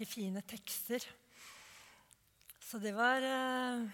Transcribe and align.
sterke, 0.00 0.06
fine 0.06 0.40
tekster. 0.42 1.04
Så 2.60 2.78
det 2.78 2.94
var 2.94 3.20
eh, 3.20 3.88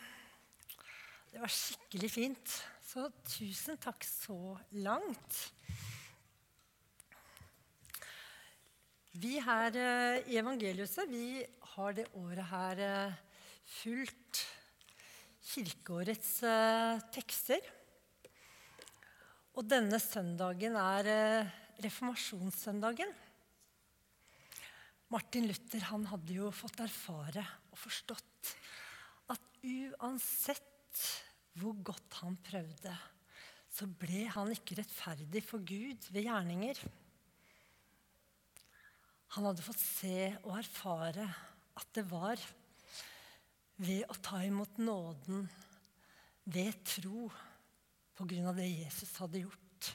Det 1.32 1.40
var 1.40 1.50
skikkelig 1.50 2.10
fint. 2.10 2.48
Så 2.86 3.10
tusen 3.26 3.76
takk 3.76 4.04
så 4.04 4.56
langt. 4.72 5.52
Vi 9.14 9.40
her 9.40 9.74
eh, 9.74 10.30
i 10.30 10.38
Evangeliuset 10.38 11.08
vi 11.10 11.44
har 11.74 11.92
det 11.92 12.06
året 12.14 12.46
her 12.46 12.78
eh, 12.78 13.12
fulgt 13.82 14.46
kirkeårets 15.42 16.40
tekster. 17.14 17.60
Og 19.56 19.64
denne 19.66 19.98
søndagen 19.98 20.76
er 20.76 21.46
reformasjonssøndagen. 21.82 23.14
Martin 25.12 25.46
Luther 25.46 25.84
han 25.92 26.06
hadde 26.10 26.34
jo 26.34 26.50
fått 26.54 26.80
erfare 26.82 27.44
og 27.70 27.78
forstått 27.78 28.52
at 29.30 29.44
uansett 29.62 31.02
hvor 31.56 31.76
godt 31.86 32.18
han 32.22 32.36
prøvde, 32.44 32.92
så 33.70 33.86
ble 33.86 34.24
han 34.34 34.50
ikke 34.52 34.78
rettferdig 34.80 35.42
for 35.44 35.62
Gud 35.64 36.08
ved 36.10 36.26
gjerninger. 36.26 36.80
Han 39.36 39.48
hadde 39.48 39.64
fått 39.64 39.80
se 39.80 40.30
og 40.42 40.56
erfare 40.58 41.26
at 41.76 41.88
det 41.96 42.06
var 42.10 42.40
ved 43.76 44.04
å 44.08 44.16
ta 44.24 44.40
imot 44.44 44.78
nåden, 44.80 45.46
ved 46.46 46.76
tro, 46.88 47.26
på 48.16 48.24
grunn 48.24 48.48
av 48.48 48.56
det 48.56 48.68
Jesus 48.70 49.12
hadde 49.20 49.42
gjort, 49.42 49.90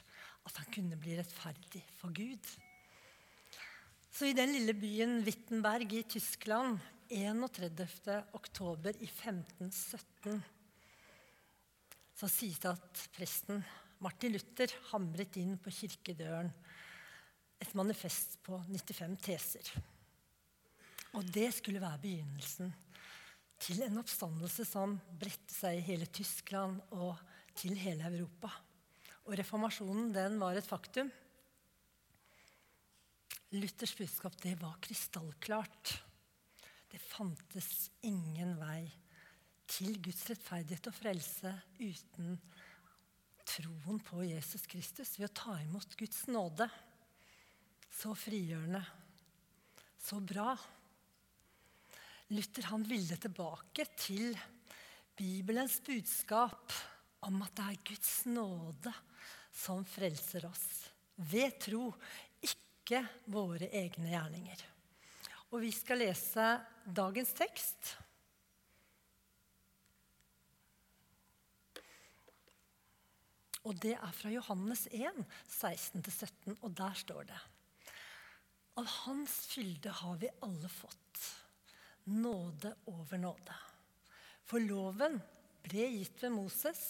at 0.46 0.60
han 0.60 0.68
kunne 0.74 0.98
bli 1.00 1.16
rettferdig 1.18 1.82
for 1.98 2.14
Gud. 2.14 2.52
Så 4.12 4.26
i 4.28 4.34
den 4.36 4.50
lille 4.52 4.74
byen 4.76 5.22
Wittenberg 5.24 5.92
i 5.96 6.02
Tyskland 6.04 6.76
31. 7.08 8.18
oktober 8.36 8.92
i 9.00 9.06
1517 9.08 10.42
så 12.20 12.28
sies 12.28 12.58
det 12.60 12.74
at 12.74 13.00
presten 13.16 13.62
Martin 14.04 14.34
Luther 14.34 14.74
hamret 14.90 15.38
inn 15.40 15.54
på 15.56 15.72
kirkedøren 15.72 16.52
et 17.64 17.72
manifest 17.78 18.36
på 18.44 18.60
95 18.68 19.16
teser. 19.24 19.72
Og 21.16 21.24
det 21.32 21.48
skulle 21.56 21.80
være 21.80 22.04
begynnelsen 22.04 22.68
til 23.64 23.80
en 23.88 23.96
oppstandelse 24.04 24.68
som 24.68 24.98
bredte 25.08 25.56
seg 25.56 25.80
i 25.80 25.86
hele 25.88 26.12
Tyskland 26.12 26.84
og 26.92 27.16
til 27.56 27.80
hele 27.80 28.12
Europa. 28.12 28.52
Og 29.24 29.38
reformasjonen 29.40 30.12
den 30.12 30.36
var 30.44 30.60
et 30.60 30.68
faktum. 30.68 31.08
Luthers 33.52 33.96
budskap 33.96 34.36
det 34.40 34.54
var 34.62 34.78
krystallklart. 34.80 35.92
Det 36.88 37.00
fantes 37.00 37.90
ingen 38.00 38.54
vei 38.56 38.86
til 39.68 39.98
Guds 40.00 40.22
rettferdighet 40.30 40.88
og 40.88 40.96
frelse 40.96 41.52
uten 41.76 42.38
troen 43.44 44.00
på 44.00 44.22
Jesus 44.24 44.64
Kristus 44.64 45.18
ved 45.18 45.28
å 45.28 45.36
ta 45.36 45.58
imot 45.60 45.98
Guds 46.00 46.24
nåde. 46.32 46.68
Så 47.92 48.14
frigjørende. 48.16 48.80
Så 50.00 50.22
bra. 50.24 50.56
Luther 52.32 52.70
han 52.72 52.88
ville 52.88 53.20
tilbake 53.20 53.84
til 54.00 54.32
Bibelens 55.12 55.76
budskap 55.84 56.72
om 57.28 57.42
at 57.44 57.52
det 57.58 57.68
er 57.68 57.84
Guds 57.92 58.14
nåde 58.32 58.96
som 59.52 59.84
frelser 59.84 60.48
oss. 60.48 60.68
Ved 61.20 61.60
tro, 61.60 61.90
ikke 62.82 63.04
våre 63.30 63.68
egne 63.70 64.10
gjerninger. 64.10 64.62
Og 65.54 65.62
vi 65.62 65.70
skal 65.74 66.02
lese 66.02 66.46
dagens 66.82 67.30
tekst. 67.38 67.92
Og 73.62 73.76
det 73.78 73.94
er 73.94 74.14
fra 74.16 74.32
Johannes 74.32 74.88
1, 74.90 75.20
16-17, 75.46 76.56
og 76.58 76.72
der 76.74 76.96
står 76.98 77.28
det 77.30 77.38
Av 78.80 78.88
Hans 79.04 79.36
fylde 79.52 79.92
har 80.00 80.18
vi 80.18 80.32
alle 80.42 80.70
fått 80.72 81.20
nåde 82.10 82.72
over 82.90 83.20
nåde. 83.22 83.60
For 84.42 84.58
loven 84.58 85.20
ble 85.62 85.86
gitt 85.92 86.18
ved 86.24 86.34
Moses. 86.34 86.82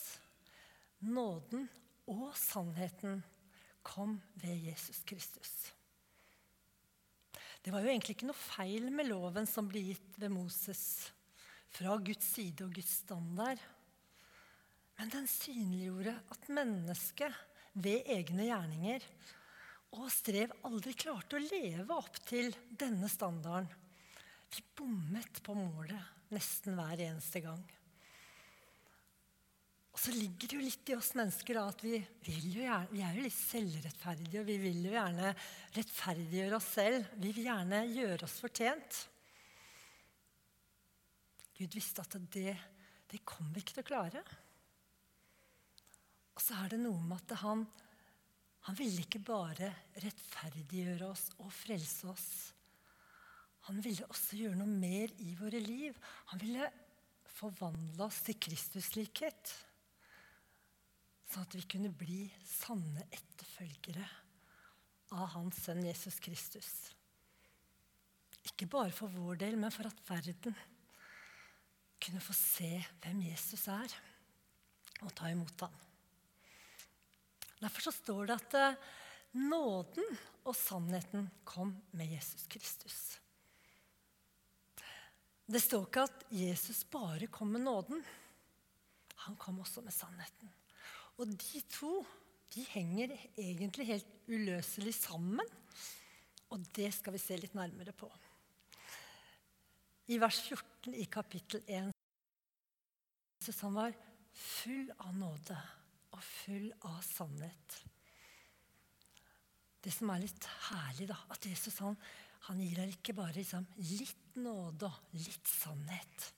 Nåden 1.05 1.69
og 2.09 2.33
sannheten 2.38 3.21
kom 3.84 4.17
ved 4.41 4.71
Jesus 4.71 5.03
Kristus. 5.05 5.53
Det 7.62 7.71
var 7.71 7.84
jo 7.84 7.93
egentlig 7.93 8.17
ikke 8.17 8.27
noe 8.27 8.39
feil 8.39 8.89
med 8.91 9.06
loven 9.06 9.47
som 9.47 9.69
ble 9.71 9.84
gitt 9.93 10.17
ved 10.19 10.33
Moses 10.34 10.83
fra 11.73 11.95
Guds 12.03 12.27
side 12.34 12.67
og 12.67 12.75
Guds 12.75 12.97
standard. 13.05 13.61
Men 14.99 15.12
den 15.12 15.28
synliggjorde 15.31 16.17
at 16.34 16.50
mennesket 16.53 17.39
ved 17.73 18.11
egne 18.12 18.49
gjerninger 18.49 19.06
og 19.97 20.09
strev 20.12 20.53
aldri 20.67 20.95
klarte 20.97 21.39
å 21.39 21.45
leve 21.45 21.95
opp 21.95 22.19
til 22.27 22.50
denne 22.81 23.09
standarden. 23.12 23.71
Vi 24.53 24.65
bommet 24.77 25.39
på 25.44 25.55
målet 25.56 26.33
nesten 26.34 26.77
hver 26.77 27.00
eneste 27.00 27.41
gang. 27.44 27.62
Og 29.93 30.01
så 30.01 30.13
ligger 30.17 30.49
det 30.49 30.57
jo 30.57 30.65
litt 30.65 30.89
i 30.89 30.95
oss 30.97 31.11
mennesker 31.19 31.59
da, 31.59 31.67
at 31.69 31.83
vi, 31.85 31.99
gjerne, 32.25 32.87
vi 32.89 33.03
er 33.05 33.17
jo 33.17 33.25
litt 33.27 33.37
selvrettferdige. 33.37 34.41
Og 34.41 34.47
vi 34.49 34.55
vil 34.63 34.79
jo 34.87 34.95
gjerne 34.95 35.33
rettferdiggjøre 35.77 36.57
oss 36.57 36.69
selv. 36.79 37.11
Vi 37.21 37.33
vil 37.37 37.49
gjerne 37.51 37.83
gjøre 37.91 38.25
oss 38.25 38.37
fortjent. 38.41 39.01
Gud 41.59 41.77
visste 41.77 42.05
at 42.05 42.17
det, 42.33 42.55
det 43.13 43.21
kom 43.29 43.51
vi 43.53 43.61
ikke 43.61 43.77
til 43.77 43.85
å 43.85 43.91
klare. 43.91 44.23
Og 46.33 46.41
så 46.41 46.57
er 46.63 46.73
det 46.73 46.81
noe 46.81 47.03
med 47.05 47.21
at 47.21 47.35
han, 47.43 47.67
han 48.65 48.79
ville 48.79 49.05
ikke 49.05 49.21
bare 49.27 49.69
rettferdiggjøre 50.01 51.11
oss 51.11 51.27
og 51.37 51.53
frelse 51.53 52.09
oss. 52.09 52.31
Han 53.69 53.85
ville 53.85 54.09
også 54.09 54.41
gjøre 54.41 54.57
noe 54.57 54.73
mer 54.73 55.13
i 55.21 55.37
våre 55.39 55.61
liv. 55.61 56.01
Han 56.33 56.41
ville 56.41 56.71
forvandle 57.37 58.09
oss 58.09 58.23
til 58.25 58.41
Kristuslikhet 58.41 59.53
sånn 61.32 61.47
at 61.47 61.54
vi 61.56 61.65
kunne 61.75 61.93
bli 61.97 62.26
sanne 62.44 63.06
etterfølgere 63.09 64.04
av 65.16 65.31
Hans 65.34 65.62
sønn 65.65 65.82
Jesus 65.84 66.19
Kristus. 66.22 66.70
Ikke 68.48 68.69
bare 68.70 68.93
for 68.94 69.12
vår 69.12 69.41
del, 69.44 69.56
men 69.60 69.72
for 69.72 69.88
at 69.88 70.03
verden 70.09 70.56
kunne 72.03 72.22
få 72.22 72.34
se 72.34 72.75
hvem 73.03 73.22
Jesus 73.28 73.69
er, 73.70 73.94
og 75.03 75.15
ta 75.19 75.31
imot 75.31 75.65
ham. 75.65 75.75
Derfor 77.62 77.87
så 77.87 77.93
står 77.94 78.28
det 78.28 78.38
at 78.41 78.56
eh, 78.59 78.81
nåden 79.38 80.16
og 80.43 80.56
sannheten 80.59 81.28
kom 81.47 81.76
med 81.94 82.10
Jesus 82.10 82.49
Kristus. 82.50 82.99
Det 85.47 85.62
står 85.62 85.87
ikke 85.87 86.06
at 86.09 86.26
Jesus 86.32 86.82
bare 86.91 87.28
kom 87.31 87.54
med 87.54 87.64
nåden. 87.66 88.03
Han 89.26 89.38
kom 89.38 89.60
også 89.62 89.84
med 89.84 89.94
sannheten. 89.94 90.50
Og 91.21 91.28
de 91.28 91.62
to 91.73 91.95
de 92.53 92.65
henger 92.69 93.15
egentlig 93.41 93.87
helt 93.89 94.09
uløselig 94.28 94.95
sammen. 94.95 95.49
Og 96.53 96.61
det 96.77 96.91
skal 96.93 97.15
vi 97.15 97.21
se 97.23 97.39
litt 97.41 97.55
nærmere 97.56 97.95
på. 97.97 98.11
I 100.12 100.19
vers 100.21 100.41
14 100.45 100.97
i 100.99 101.06
kapittel 101.09 101.62
1 101.65 101.93
Jesus 103.41 103.62
han 103.65 103.75
var 103.75 103.95
full 104.37 104.91
av 105.03 105.15
nåde 105.17 105.56
og 106.12 106.21
full 106.23 106.69
av 106.89 106.99
sannhet. 107.06 107.79
Det 109.83 109.91
som 109.91 110.12
er 110.12 110.23
litt 110.23 110.44
herlig, 110.69 111.09
da, 111.11 111.17
at 111.33 111.49
Jesus 111.49 111.81
han, 111.83 111.97
han 112.47 112.61
gir 112.62 112.77
deg 112.79 112.93
ikke 112.94 113.17
bare 113.19 113.34
liksom, 113.34 113.65
litt 113.89 114.37
nåde 114.39 114.87
og 114.87 115.17
litt 115.17 115.49
sannhet. 115.50 116.29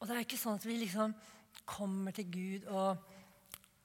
Og 0.00 0.08
det 0.08 0.16
er 0.16 0.24
ikke 0.24 0.40
sånn 0.40 0.58
at 0.58 0.66
vi 0.66 0.80
liksom 0.80 1.14
kommer 1.70 2.14
til 2.16 2.28
Gud 2.32 2.66
og 2.70 2.98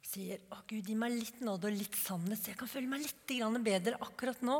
sier 0.06 0.42
å 0.54 0.62
Gud, 0.70 0.86
gi 0.86 0.96
meg 0.98 1.16
litt 1.16 1.42
nåde 1.46 1.70
og 1.70 1.78
litt 1.78 1.98
sannhet, 1.98 2.42
så 2.42 2.52
jeg 2.52 2.60
kan 2.60 2.72
føle 2.72 2.90
meg 2.90 3.06
litt 3.06 3.62
bedre 3.66 4.00
akkurat 4.06 4.42
nå. 4.46 4.60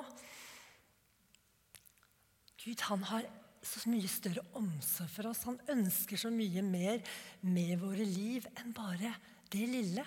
Gud 2.66 2.86
han 2.90 3.04
har 3.12 3.28
så 3.66 3.90
mye 3.90 4.10
større 4.10 4.44
omsorg 4.58 5.10
for 5.10 5.30
oss. 5.30 5.44
Han 5.50 5.60
ønsker 5.74 6.20
så 6.22 6.32
mye 6.34 6.62
mer 6.66 7.02
med 7.46 7.78
våre 7.82 8.06
liv 8.06 8.46
enn 8.62 8.74
bare 8.78 9.14
det 9.54 9.66
lille. 9.70 10.06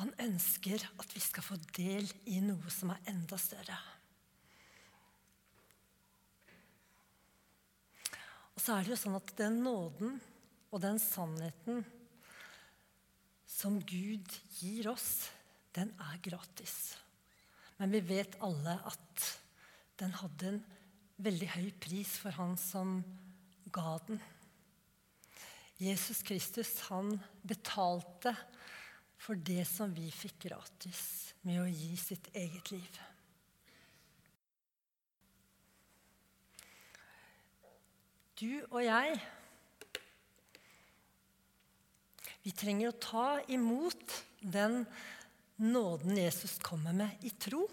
Han 0.00 0.12
ønsker 0.22 0.84
at 1.02 1.16
vi 1.16 1.20
skal 1.20 1.44
få 1.44 1.58
del 1.76 2.06
i 2.32 2.40
noe 2.44 2.72
som 2.72 2.92
er 2.94 3.10
enda 3.12 3.36
større. 3.40 3.76
Og 8.60 8.64
så 8.66 8.74
er 8.76 8.84
det 8.84 8.90
jo 8.92 8.96
sånn 9.00 9.16
at 9.16 9.30
den 9.38 9.54
nåden 9.64 10.18
og 10.68 10.82
den 10.82 10.98
sannheten 11.00 11.78
som 13.48 13.78
Gud 13.88 14.34
gir 14.58 14.90
oss, 14.90 15.30
den 15.72 15.88
er 16.04 16.18
gratis. 16.20 16.74
Men 17.78 17.88
vi 17.94 18.02
vet 18.04 18.36
alle 18.44 18.74
at 18.84 19.24
den 20.02 20.12
hadde 20.12 20.50
en 20.50 20.60
veldig 21.24 21.48
høy 21.54 21.70
pris 21.80 22.12
for 22.20 22.36
han 22.36 22.52
som 22.60 22.98
ga 23.72 23.96
den. 24.10 24.20
Jesus 25.80 26.20
Kristus, 26.28 26.74
han 26.92 27.16
betalte 27.40 28.34
for 29.16 29.40
det 29.40 29.64
som 29.72 29.96
vi 29.96 30.12
fikk 30.12 30.50
gratis 30.50 31.32
med 31.48 31.64
å 31.64 31.70
gi 31.72 31.94
sitt 31.96 32.28
eget 32.36 32.76
liv. 32.76 33.00
Du 38.40 38.62
og 38.70 38.80
jeg 38.80 39.16
Vi 42.40 42.52
trenger 42.56 42.88
å 42.88 42.96
ta 42.96 43.24
imot 43.52 44.14
den 44.40 44.78
nåden 45.60 46.16
Jesus 46.16 46.54
kommer 46.64 46.96
med 46.96 47.26
i 47.28 47.34
tro. 47.36 47.66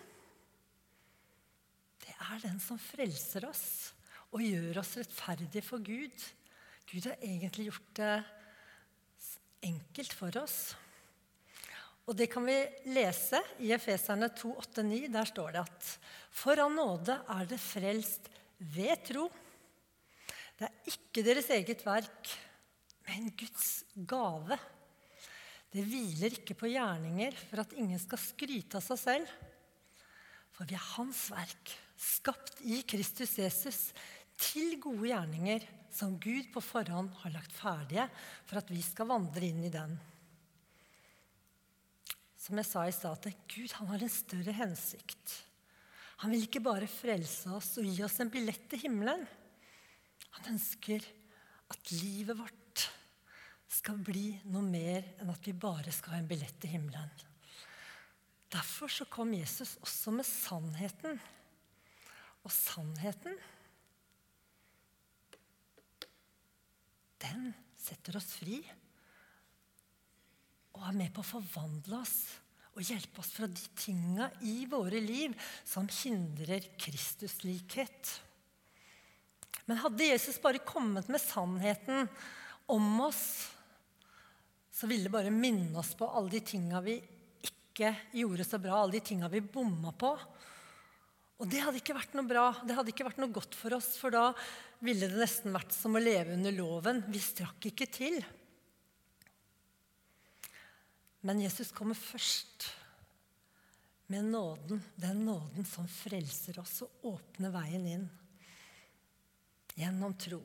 Det 2.04 2.12
er 2.12 2.42
den 2.44 2.60
som 2.60 2.76
frelser 2.82 3.48
oss 3.48 3.94
og 4.36 4.44
gjør 4.44 4.82
oss 4.82 4.92
rettferdige 5.00 5.64
for 5.64 5.80
Gud. 5.80 6.28
Gud 6.92 7.08
har 7.08 7.16
egentlig 7.24 7.70
gjort 7.70 7.96
det 8.02 8.12
enkelt 9.72 10.20
for 10.20 10.42
oss. 10.44 10.60
Og 12.12 12.20
det 12.20 12.28
kan 12.32 12.44
vi 12.44 12.60
lese 12.92 13.40
i 13.64 13.72
Efeserne 13.76 14.34
2, 14.36 14.52
8, 14.68 14.84
9. 14.84 15.02
Der 15.16 15.32
står 15.32 15.56
det 15.56 15.64
at 15.64 15.92
for 16.44 16.60
av 16.60 16.76
nåde 16.76 17.22
er 17.40 17.48
det 17.48 17.64
frelst 17.64 18.28
ved 18.76 19.08
tro. 19.08 19.30
Det 20.58 20.66
er 20.66 20.92
ikke 20.92 21.24
deres 21.26 21.50
eget 21.54 21.84
verk, 21.86 22.32
men 23.08 23.30
Guds 23.38 23.70
gave. 24.10 24.58
Det 25.74 25.84
hviler 25.86 26.40
ikke 26.40 26.58
på 26.58 26.72
gjerninger 26.72 27.36
for 27.50 27.62
at 27.62 27.76
ingen 27.78 28.00
skal 28.02 28.22
skryte 28.22 28.80
av 28.80 28.86
seg 28.86 29.02
selv. 29.02 29.34
For 30.56 30.66
vi 30.66 30.78
er 30.78 30.92
Hans 30.96 31.28
verk, 31.30 31.74
skapt 31.98 32.62
i 32.66 32.82
Kristus 32.90 33.36
Jesus 33.38 33.82
til 34.38 34.78
gode 34.82 35.12
gjerninger 35.12 35.66
som 35.94 36.18
Gud 36.22 36.50
på 36.54 36.62
forhånd 36.62 37.10
har 37.24 37.34
lagt 37.34 37.54
ferdige 37.54 38.06
for 38.46 38.60
at 38.60 38.70
vi 38.74 38.82
skal 38.86 39.10
vandre 39.10 39.46
inn 39.46 39.64
i 39.66 39.74
den. 39.74 39.96
Som 42.38 42.58
jeg 42.62 42.70
sa 42.70 42.86
i 42.88 42.96
stad, 42.96 43.30
Gud 43.50 43.74
har 43.78 44.02
en 44.02 44.14
større 44.14 44.54
hensikt. 44.56 45.34
Han 46.24 46.34
vil 46.34 46.46
ikke 46.48 46.64
bare 46.66 46.90
frelse 46.90 47.52
oss 47.54 47.76
og 47.78 47.86
gi 47.86 48.02
oss 48.06 48.18
en 48.24 48.32
billett 48.34 48.70
til 48.72 48.88
himmelen. 48.88 49.26
Han 50.38 50.54
ønsker 50.56 51.04
at 51.74 51.92
livet 51.98 52.38
vårt 52.40 52.86
skal 53.78 54.00
bli 54.00 54.30
noe 54.48 54.64
mer 54.64 55.04
enn 55.20 55.32
at 55.34 55.44
vi 55.48 55.56
bare 55.58 55.92
skal 55.92 56.16
ha 56.16 56.22
en 56.22 56.30
billett 56.30 56.56
til 56.62 56.78
himmelen. 56.78 57.12
Derfor 58.54 58.92
så 58.92 59.08
kom 59.12 59.34
Jesus 59.36 59.76
også 59.84 60.14
med 60.16 60.28
sannheten. 60.28 61.20
Og 62.48 62.54
sannheten, 62.54 63.34
den 67.20 67.50
setter 67.76 68.16
oss 68.20 68.30
fri 68.38 68.62
og 70.78 70.84
er 70.86 70.96
med 70.96 71.12
på 71.12 71.24
å 71.24 71.28
forvandle 71.28 72.00
oss 72.00 72.18
og 72.78 72.86
hjelpe 72.86 73.24
oss 73.24 73.32
fra 73.34 73.50
de 73.50 73.64
tinga 73.76 74.30
i 74.46 74.62
våre 74.70 75.02
liv 75.02 75.34
som 75.66 75.90
hindrer 75.90 76.70
Kristuslikhet. 76.78 78.12
Men 79.68 79.82
hadde 79.84 80.08
Jesus 80.08 80.40
bare 80.42 80.64
kommet 80.64 81.10
med 81.12 81.22
sannheten 81.22 82.08
om 82.72 82.88
oss 83.04 83.52
så 84.78 84.88
ville 84.88 85.04
det 85.04 85.10
bare 85.10 85.34
minne 85.34 85.80
oss 85.80 85.96
på 85.98 86.06
alle 86.06 86.30
de 86.30 86.40
tinga 86.46 86.80
vi 86.86 87.00
ikke 87.48 87.90
gjorde 88.14 88.46
så 88.46 88.60
bra, 88.62 88.76
alle 88.78 89.00
de 89.00 89.02
tinga 89.10 89.30
vi 89.32 89.42
bomma 89.42 89.90
på. 89.98 90.12
Og 91.42 91.50
det 91.50 91.64
hadde 91.64 91.80
ikke 91.82 91.96
vært 91.98 92.14
noe 92.14 92.30
bra, 92.30 92.44
det 92.62 92.76
hadde 92.78 92.94
ikke 92.94 93.08
vært 93.08 93.18
noe 93.24 93.34
godt 93.34 93.58
for 93.58 93.74
oss, 93.74 93.96
for 93.98 94.14
da 94.14 94.28
ville 94.86 95.10
det 95.10 95.18
nesten 95.18 95.56
vært 95.56 95.74
som 95.74 95.98
å 95.98 96.02
leve 96.02 96.36
under 96.38 96.54
loven. 96.54 97.02
Vi 97.10 97.22
strakk 97.22 97.70
ikke 97.72 97.90
til. 97.90 98.20
Men 101.26 101.42
Jesus 101.42 101.74
kommer 101.74 101.98
først 101.98 102.70
med 104.14 104.30
nåden, 104.30 104.84
den 104.94 105.26
nåden 105.26 105.66
som 105.66 105.90
frelser 105.90 106.62
oss 106.62 106.84
og 106.86 107.10
åpner 107.16 107.58
veien 107.58 107.92
inn 107.98 108.08
gjennom 109.78 110.16
tro. 110.20 110.42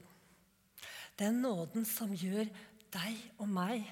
Den 1.18 1.42
nåden 1.44 1.86
som 1.88 2.12
gjør 2.14 2.48
deg 2.92 3.18
og 3.40 3.48
meg 3.50 3.84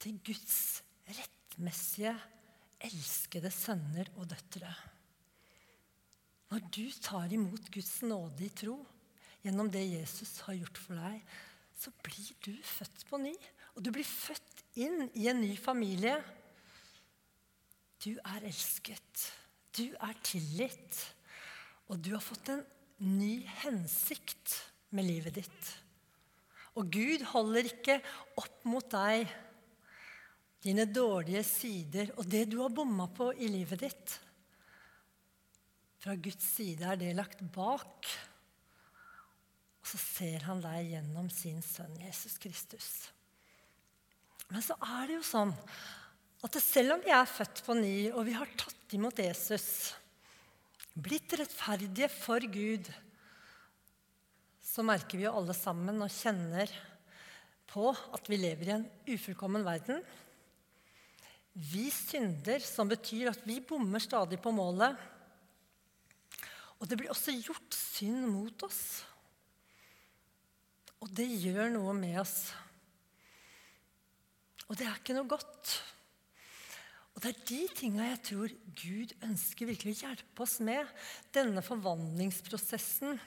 til 0.00 0.20
Guds 0.24 0.82
rettmessige, 1.08 2.14
elskede 2.80 3.50
sønner 3.52 4.08
og 4.16 4.30
døtre. 4.30 4.70
Når 6.50 6.64
du 6.72 6.86
tar 7.04 7.32
imot 7.32 7.68
Guds 7.72 8.00
nåde 8.02 8.46
i 8.46 8.52
tro 8.56 8.78
gjennom 9.44 9.68
det 9.72 9.84
Jesus 9.86 10.38
har 10.46 10.56
gjort 10.56 10.80
for 10.80 10.98
deg, 10.98 11.20
så 11.76 11.92
blir 12.04 12.32
du 12.44 12.54
født 12.66 13.04
på 13.08 13.20
ny. 13.20 13.34
Og 13.76 13.84
du 13.84 13.92
blir 13.94 14.04
født 14.04 14.64
inn 14.80 15.06
i 15.16 15.28
en 15.30 15.40
ny 15.40 15.54
familie. 15.60 16.16
Du 18.02 18.12
er 18.18 18.48
elsket. 18.48 19.30
Du 19.76 19.86
er 19.94 20.16
tilgitt. 20.26 20.98
Og 21.88 22.00
du 22.02 22.12
har 22.16 22.24
fått 22.24 22.50
en 22.52 22.64
ny 23.04 23.40
hensikt 23.62 24.56
med 24.96 25.06
livet 25.08 25.38
ditt. 25.40 25.68
Og 26.78 26.90
Gud 26.92 27.24
holder 27.32 27.68
ikke 27.70 27.98
opp 28.40 28.66
mot 28.68 28.86
deg 28.92 29.30
dine 30.60 30.84
dårlige 30.86 31.42
sider 31.46 32.12
og 32.18 32.28
det 32.28 32.44
du 32.52 32.58
har 32.60 32.72
bomma 32.74 33.08
på 33.12 33.30
i 33.32 33.48
livet 33.50 33.86
ditt. 33.86 34.16
Fra 36.00 36.16
Guds 36.16 36.46
side 36.56 36.86
er 36.86 37.00
det 37.00 37.14
lagt 37.16 37.40
bak. 37.52 38.10
Og 39.80 39.88
så 39.88 40.00
ser 40.00 40.44
han 40.48 40.60
deg 40.64 40.92
gjennom 40.94 41.28
sin 41.32 41.60
sønn 41.64 41.96
Jesus 42.00 42.36
Kristus. 42.40 42.90
Men 44.50 44.64
så 44.64 44.76
er 44.80 45.08
det 45.08 45.18
jo 45.18 45.26
sånn 45.26 45.54
at 46.40 46.56
selv 46.64 46.96
om 46.96 47.02
vi 47.04 47.12
er 47.12 47.28
født 47.28 47.60
på 47.66 47.76
ny, 47.76 47.96
og 48.14 48.24
vi 48.28 48.34
har 48.36 48.48
tatt 48.58 48.94
imot 48.96 49.20
Jesus, 49.20 49.92
blitt 50.94 51.32
rettferdige 51.38 52.08
for 52.12 52.44
Gud, 52.50 52.88
så 54.62 54.84
merker 54.86 55.18
vi 55.18 55.26
jo 55.26 55.34
alle 55.34 55.54
sammen 55.56 56.02
og 56.04 56.12
kjenner 56.14 56.70
på 57.70 57.90
at 57.90 58.30
vi 58.30 58.38
lever 58.40 58.68
i 58.68 58.74
en 58.76 58.88
ufullkommen 59.10 59.66
verden. 59.66 60.02
Vi 61.54 61.88
synder, 61.90 62.62
som 62.62 62.90
betyr 62.90 63.32
at 63.32 63.42
vi 63.46 63.58
bommer 63.66 64.02
stadig 64.02 64.38
på 64.42 64.52
målet. 64.54 64.94
Og 66.80 66.88
det 66.88 66.96
blir 66.98 67.12
også 67.12 67.34
gjort 67.36 67.76
synd 67.76 68.26
mot 68.30 68.66
oss. 68.66 68.82
Og 71.00 71.10
det 71.16 71.26
gjør 71.26 71.72
noe 71.74 71.94
med 71.96 72.20
oss. 72.22 72.50
Og 74.68 74.78
det 74.78 74.86
er 74.86 74.98
ikke 75.00 75.16
noe 75.16 75.28
godt. 75.28 75.74
Og 77.20 77.26
det 77.26 77.34
er 77.34 77.48
de 77.50 77.64
tinga 77.76 78.04
jeg 78.06 78.18
tror 78.30 78.52
Gud 78.80 79.10
ønsker 79.26 79.68
virkelig 79.68 79.98
å 79.98 80.06
hjelpe 80.06 80.40
oss 80.40 80.54
med. 80.64 80.88
Denne 81.36 81.60
forvandlingsprosessen 81.60 83.18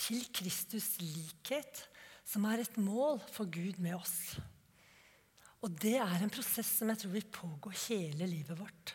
til 0.00 0.22
Kristus' 0.32 0.94
likhet, 1.02 1.82
som 2.24 2.46
er 2.48 2.62
et 2.62 2.78
mål 2.80 3.20
for 3.28 3.44
Gud 3.44 3.76
med 3.76 3.98
oss. 3.98 4.38
Og 5.60 5.74
det 5.84 5.98
er 6.00 6.16
en 6.16 6.32
prosess 6.32 6.70
som 6.78 6.88
jeg 6.88 7.02
tror 7.02 7.12
vil 7.12 7.28
pågå 7.28 7.74
hele 7.90 8.24
livet 8.30 8.56
vårt. 8.56 8.94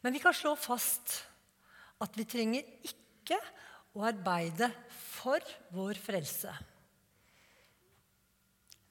Men 0.00 0.16
vi 0.16 0.22
kan 0.24 0.32
slå 0.32 0.54
fast 0.56 1.18
at 2.00 2.16
vi 2.16 2.24
trenger 2.24 2.64
ikke 2.88 3.36
å 3.92 4.06
arbeide 4.08 4.70
for 4.96 5.44
vår 5.76 6.00
frelse. 6.00 6.56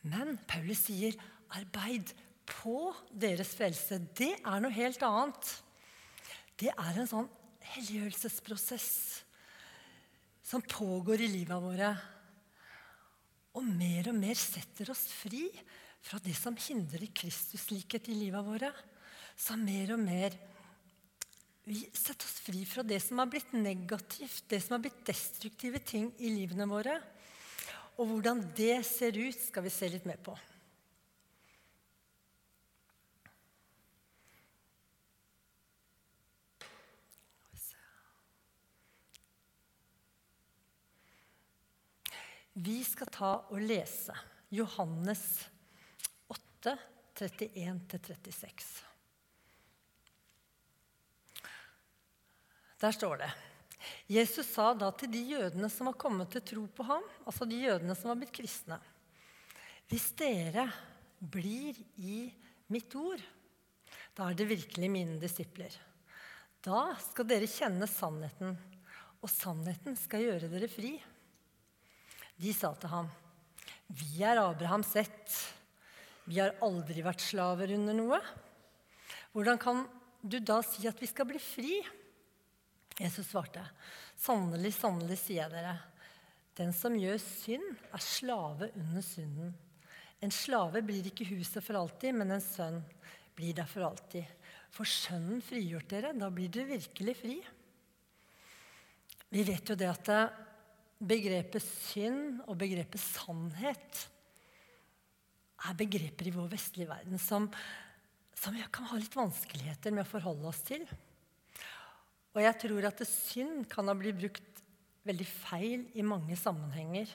Men 0.06 0.38
Paulus 0.46 0.86
sier 0.86 1.18
'arbeid 1.50 2.13
på 2.46 2.94
deres 3.10 3.54
frelse'. 3.56 4.00
Det 4.16 4.34
er 4.40 4.60
noe 4.62 4.72
helt 4.72 5.02
annet. 5.04 5.62
Det 6.58 6.70
er 6.70 7.00
en 7.00 7.10
sånn 7.10 7.30
helliggjørelsesprosess 7.74 9.24
som 10.44 10.62
pågår 10.62 11.24
i 11.24 11.32
livet 11.32 11.64
våre. 11.64 11.94
Og 13.54 13.66
mer 13.66 14.10
og 14.12 14.18
mer 14.18 14.36
setter 14.40 14.92
oss 14.92 15.06
fri 15.14 15.48
fra 16.04 16.20
det 16.20 16.36
som 16.36 16.58
hindrer 16.58 17.08
Kristuslikhet 17.16 18.10
i 18.12 18.18
livet 18.18 18.46
våre. 18.46 18.72
Så 19.38 19.56
mer 19.58 19.96
og 19.96 20.02
mer 20.04 20.36
vi 21.64 21.80
setter 21.96 22.28
oss 22.28 22.42
fri 22.44 22.66
fra 22.68 22.84
det 22.84 23.00
som 23.00 23.22
har 23.22 23.30
blitt 23.32 23.54
negativt, 23.56 24.44
det 24.52 24.60
som 24.60 24.76
har 24.76 24.84
blitt 24.84 25.06
destruktive 25.08 25.80
ting 25.80 26.10
i 26.20 26.34
livene 26.34 26.68
våre. 26.68 26.98
Og 27.96 28.10
hvordan 28.10 28.42
det 28.58 28.82
ser 28.88 29.16
ut, 29.16 29.38
skal 29.40 29.64
vi 29.64 29.72
se 29.72 29.88
litt 29.94 30.08
mer 30.10 30.20
på. 30.20 30.36
Vi 42.54 42.84
skal 42.86 43.10
ta 43.10 43.32
og 43.50 43.62
lese 43.62 44.14
Johannes 44.54 45.24
8, 46.30 46.76
31-36. 47.18 48.68
Der 52.84 52.92
står 52.94 53.18
det 53.24 53.32
Jesus 54.12 54.48
sa 54.54 54.74
da 54.78 54.92
til 54.96 55.10
de 55.12 55.22
jødene 55.34 55.70
som 55.72 55.90
var 55.90 55.98
kommet 56.00 56.30
til 56.34 56.44
tro 56.46 56.66
på 56.78 56.86
ham, 56.86 57.04
altså 57.26 57.48
de 57.50 57.62
jødene 57.64 57.96
som 57.98 58.12
var 58.12 58.20
blitt 58.22 58.36
kristne 58.36 58.78
Hvis 59.90 60.12
dere 60.20 60.68
blir 61.18 61.78
i 61.98 62.28
mitt 62.74 62.94
ord, 62.96 63.22
da 64.14 64.30
er 64.30 64.38
det 64.38 64.50
virkelig 64.50 64.90
mine 64.92 65.18
disipler. 65.22 65.74
Da 66.64 66.94
skal 67.02 67.28
dere 67.28 67.50
kjenne 67.50 67.88
sannheten, 67.90 68.56
og 69.24 69.32
sannheten 69.32 69.98
skal 70.00 70.24
gjøre 70.26 70.50
dere 70.52 70.70
fri. 70.72 70.94
De 72.44 72.52
sa 72.52 72.74
til 72.76 72.92
ham, 72.92 73.08
vi 73.88 74.24
er 74.26 74.42
Abrahams 74.42 74.90
ett. 75.00 75.36
Vi 76.28 76.42
har 76.42 76.58
aldri 76.66 77.04
vært 77.06 77.24
slaver 77.24 77.72
under 77.76 77.96
noe. 77.96 78.20
Hvordan 79.32 79.60
kan 79.62 79.84
du 80.20 80.40
da 80.44 80.60
si 80.66 80.84
at 80.90 81.00
vi 81.00 81.08
skal 81.08 81.28
bli 81.30 81.40
fri? 81.40 81.78
Jesus 83.00 83.32
svarte, 83.32 83.64
sannelig, 84.20 84.74
sannelig 84.76 85.18
sier 85.24 85.46
jeg 85.46 85.54
dere, 85.56 85.78
den 86.60 86.74
som 86.76 86.94
gjør 87.00 87.18
synd, 87.22 87.66
er 87.96 88.04
slave 88.04 88.70
under 88.78 89.06
synden. 89.06 89.56
En 90.24 90.32
slave 90.32 90.84
blir 90.86 91.08
ikke 91.10 91.28
huset 91.32 91.64
for 91.66 91.80
alltid, 91.80 92.14
men 92.20 92.36
en 92.36 92.44
sønn 92.44 92.84
blir 93.36 93.56
der 93.58 93.68
for 93.68 93.88
alltid. 93.88 94.28
For 94.74 94.90
Sønnen 94.90 95.42
frigjort 95.44 95.90
dere, 95.90 96.14
da 96.18 96.30
blir 96.34 96.52
dere 96.54 96.76
virkelig 96.76 97.16
fri. 97.18 97.36
Vi 99.34 99.44
vet 99.48 99.70
jo 99.70 99.78
det 99.78 99.90
at 99.90 100.12
begrepet 101.08 101.64
synd 101.64 102.42
og 102.48 102.58
begrepet 102.60 103.02
sannhet 103.02 104.04
er 105.64 105.80
begreper 105.80 106.28
i 106.28 106.36
vår 106.36 106.50
vestlige 106.52 106.90
verden 106.90 107.20
som, 107.22 107.48
som 108.36 108.56
vi 108.56 108.64
kan 108.74 108.88
ha 108.90 109.00
litt 109.00 109.16
vanskeligheter 109.16 109.96
med 109.96 110.04
å 110.04 110.10
forholde 110.10 110.50
oss 110.50 110.64
til. 110.68 110.84
Og 112.34 112.42
jeg 112.44 112.58
tror 112.64 112.90
at 112.90 113.04
synd 113.08 113.68
kan 113.72 113.88
ha 113.88 113.96
blitt 113.98 114.20
brukt 114.20 114.64
veldig 115.08 115.28
feil 115.28 115.86
i 116.00 116.06
mange 116.06 116.36
sammenhenger. 116.40 117.12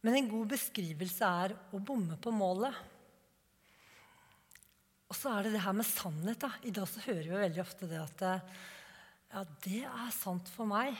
Men 0.00 0.16
en 0.16 0.30
god 0.30 0.54
beskrivelse 0.54 1.28
er 1.44 1.54
å 1.76 1.82
bomme 1.82 2.16
på 2.22 2.32
målet. 2.32 2.74
Og 5.10 5.18
så 5.18 5.34
er 5.34 5.46
det 5.46 5.56
det 5.56 5.64
her 5.66 5.76
med 5.76 5.88
sannhet. 5.88 6.40
da. 6.40 6.52
I 6.64 6.72
dag 6.74 6.86
så 6.88 7.02
hører 7.04 7.26
vi 7.26 7.42
veldig 7.44 7.62
ofte 7.62 7.90
det 7.90 7.98
at 8.00 8.22
ja, 8.24 9.42
det 9.66 9.82
er 9.84 10.14
sant 10.14 10.48
for 10.54 10.70
meg. 10.70 10.96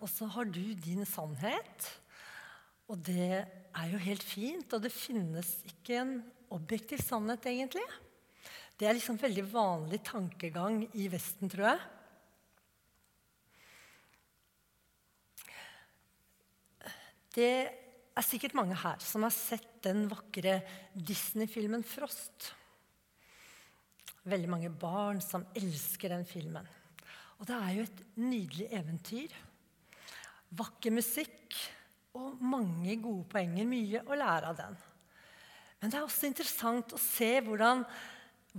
Og 0.00 0.08
så 0.08 0.28
har 0.32 0.48
du 0.48 0.62
din 0.80 1.04
sannhet. 1.08 1.88
Og 2.90 2.98
det 3.06 3.44
er 3.44 3.90
jo 3.92 4.00
helt 4.00 4.24
fint. 4.24 4.72
Og 4.72 4.82
det 4.82 4.92
finnes 4.94 5.52
ikke 5.68 6.00
en 6.00 6.14
objektiv 6.50 7.02
sannhet, 7.04 7.44
egentlig. 7.46 7.84
Det 8.80 8.88
er 8.88 8.96
liksom 8.96 9.20
veldig 9.20 9.44
vanlig 9.52 10.00
tankegang 10.08 10.86
i 10.96 11.06
Vesten, 11.12 11.52
tror 11.52 11.68
jeg. 11.68 11.82
Det 17.30 17.52
er 18.16 18.26
sikkert 18.26 18.56
mange 18.58 18.74
her 18.80 18.98
som 19.04 19.22
har 19.22 19.34
sett 19.34 19.68
den 19.84 20.08
vakre 20.10 20.62
Disney-filmen 20.96 21.84
'Frost'. 21.84 22.50
Veldig 24.24 24.48
mange 24.50 24.70
barn 24.70 25.20
som 25.20 25.46
elsker 25.56 26.10
den 26.12 26.26
filmen. 26.26 26.66
Og 27.38 27.46
det 27.46 27.56
er 27.56 27.70
jo 27.76 27.84
et 27.86 28.02
nydelig 28.16 28.66
eventyr. 28.72 29.36
Vakker 30.58 30.94
musikk 30.94 31.56
og 32.18 32.40
mange 32.42 32.96
gode 33.02 33.26
poenger. 33.30 33.68
Mye 33.68 34.04
å 34.06 34.18
lære 34.18 34.52
av 34.52 34.56
den. 34.58 34.78
Men 35.80 35.92
det 35.92 36.00
er 36.00 36.06
også 36.06 36.28
interessant 36.28 36.94
å 36.96 37.00
se 37.00 37.32
hvordan 37.46 37.84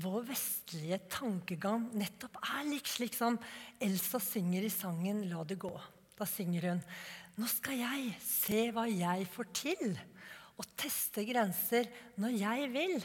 vår 0.01 0.23
vestlige 0.29 1.01
tankegang 1.11 1.89
nettopp 1.99 2.37
er 2.39 2.63
lik 2.69 2.87
slik 2.87 3.17
som 3.17 3.35
Elsa 3.83 4.21
synger 4.23 4.63
i 4.63 4.71
sangen 4.71 5.25
'La 5.29 5.43
det 5.43 5.59
gå'. 5.59 5.81
Da 6.15 6.25
synger 6.25 6.69
hun 6.69 6.83
nå 7.39 7.47
skal 7.47 7.79
jeg 7.79 8.15
se 8.21 8.67
hva 8.75 8.83
jeg 8.91 9.27
får 9.31 9.47
til, 9.55 9.93
og 10.59 10.67
teste 10.77 11.23
grenser 11.25 11.87
når 12.19 12.35
jeg 12.37 12.71
vil. 12.73 12.97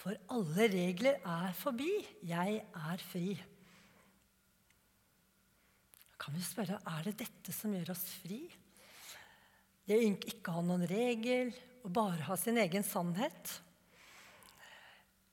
For 0.00 0.16
alle 0.32 0.68
regler 0.72 1.18
er 1.26 1.52
forbi. 1.58 1.90
Jeg 2.24 2.62
er 2.62 3.02
fri. 3.10 3.34
Kan 6.20 6.36
vi 6.36 6.44
spørre 6.44 6.80
er 6.84 7.08
det 7.08 7.16
dette 7.22 7.54
som 7.54 7.72
gjør 7.72 7.94
oss 7.94 8.04
fri? 8.20 8.42
Det 9.88 9.96
å 9.96 10.04
ikke 10.04 10.54
ha 10.54 10.62
noen 10.62 10.84
regel 10.88 11.54
og 11.80 11.92
bare 11.96 12.26
ha 12.28 12.36
sin 12.38 12.60
egen 12.60 12.84
sannhet. 12.86 13.56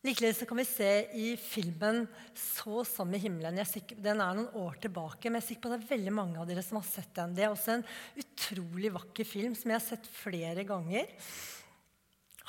Likeledes 0.05 0.45
kan 0.47 0.59
vi 0.61 0.63
se 0.69 0.91
i 1.19 1.27
filmen 1.35 2.07
'Så 2.33 2.85
som 2.85 3.13
i 3.13 3.19
himmelen'. 3.19 3.65
Sikker, 3.65 3.97
den 4.01 4.21
er 4.21 4.33
noen 4.33 4.53
år 4.55 4.79
tilbake, 4.79 5.25
men 5.25 5.41
jeg 5.41 5.43
er 5.43 5.47
sikker 5.47 5.61
på 5.61 5.71
det 5.73 5.81
er 5.81 5.97
veldig 5.97 6.13
mange 6.13 6.39
av 6.39 6.47
dere 6.47 6.63
som 6.63 6.77
har 6.77 6.87
sett 6.87 7.13
den. 7.13 7.33
Det 7.33 7.43
er 7.43 7.51
også 7.51 7.73
en 7.73 7.85
utrolig 8.15 8.93
vakker 8.93 9.25
film 9.25 9.55
som 9.55 9.71
jeg 9.71 9.79
har 9.79 9.87
sett 9.87 10.07
flere 10.07 10.63
ganger. 10.63 11.07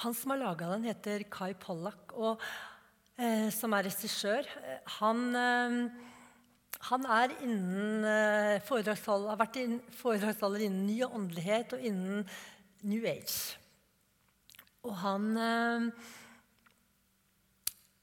Han 0.04 0.14
som 0.14 0.30
har 0.30 0.38
laga 0.38 0.68
den, 0.70 0.84
heter 0.84 1.24
Kai 1.28 1.54
Pollak, 1.54 2.12
og, 2.14 2.38
eh, 3.18 3.50
som 3.50 3.74
er 3.74 3.88
regissør. 3.88 4.46
Han, 5.00 5.34
eh, 5.34 5.90
han 6.86 7.06
er 7.10 7.34
innen 7.42 8.04
eh, 8.06 8.62
har 8.62 9.40
vært 9.40 9.58
foredragsholder 9.98 10.66
innen 10.68 10.86
ny 10.86 11.00
åndelighet 11.08 11.74
og 11.74 11.82
innen 11.90 12.22
New 12.86 13.02
Age. 13.10 13.58
Og 14.86 14.94
han 15.02 15.32
eh, 15.42 15.90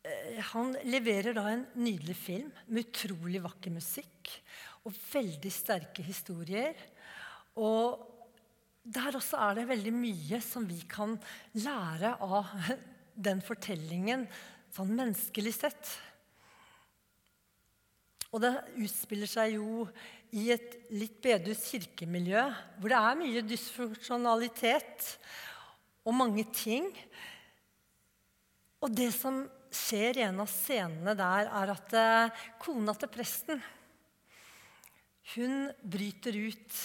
Eh, 0.05 0.41
han 0.51 0.75
leverer 0.85 1.35
da 1.35 1.47
en 1.49 1.63
nydelig 1.81 2.15
film 2.17 2.51
med 2.67 2.85
utrolig 2.85 3.41
vakker 3.43 3.73
musikk 3.73 4.33
og 4.85 4.93
veldig 4.93 5.51
sterke 5.53 6.05
historier. 6.05 6.75
Og 7.57 8.03
der 8.85 9.17
også 9.17 9.39
er 9.47 9.59
det 9.59 9.69
veldig 9.71 9.93
mye 9.95 10.41
som 10.45 10.67
vi 10.69 10.81
kan 10.89 11.15
lære 11.57 12.15
av 12.21 12.51
den 13.27 13.41
fortellingen 13.45 14.27
sånn 14.75 14.93
menneskelig 14.93 15.55
sett. 15.55 15.95
Og 18.35 18.41
det 18.43 18.51
utspiller 18.83 19.29
seg 19.31 19.55
jo 19.55 19.85
i 20.35 20.49
et 20.51 20.73
litt 20.91 21.21
bedus 21.23 21.61
kirkemiljø, 21.71 22.41
hvor 22.81 22.91
det 22.91 22.99
er 22.99 23.19
mye 23.21 23.43
dysfunksjonalitet 23.47 25.13
og 26.03 26.17
mange 26.19 26.43
ting. 26.51 26.89
Og 28.83 28.91
det 28.91 29.13
som 29.15 29.45
skjer 29.71 30.19
i 30.19 30.25
en 30.27 30.43
av 30.43 30.51
scenene 30.51 31.15
der, 31.15 31.47
er 31.47 31.71
at 31.77 31.95
eh, 31.95 32.43
kona 32.59 32.95
til 32.99 33.11
presten 33.11 33.63
hun 35.33 35.71
bryter 35.81 36.35
ut 36.37 36.77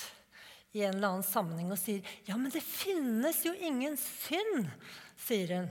i 0.73 0.85
en 0.87 0.95
eller 0.95 1.11
annen 1.11 1.27
sammenheng 1.27 1.75
og 1.75 1.81
sier 1.81 2.07
ja, 2.25 2.39
men 2.39 2.53
det 2.55 2.63
finnes 2.65 3.43
jo 3.45 3.53
ingen 3.59 3.99
synd, 4.01 4.71
sier 5.19 5.57
hun. 5.59 5.71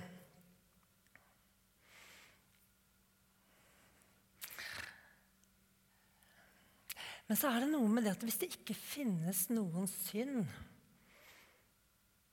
Men 7.30 7.38
så 7.38 7.52
er 7.52 7.62
det 7.62 7.70
noe 7.70 7.86
med 7.94 8.08
det 8.08 8.16
at 8.16 8.24
hvis 8.26 8.40
det 8.42 8.50
ikke 8.56 8.74
finnes 8.74 9.44
noen 9.54 9.86
synd, 9.86 10.50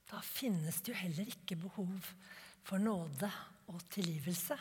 da 0.08 0.22
finnes 0.24 0.78
det 0.80 0.94
jo 0.94 0.96
heller 0.96 1.28
ikke 1.28 1.58
behov 1.66 2.08
for 2.64 2.80
nåde 2.80 3.28
og 3.68 3.82
tilgivelse. 3.92 4.56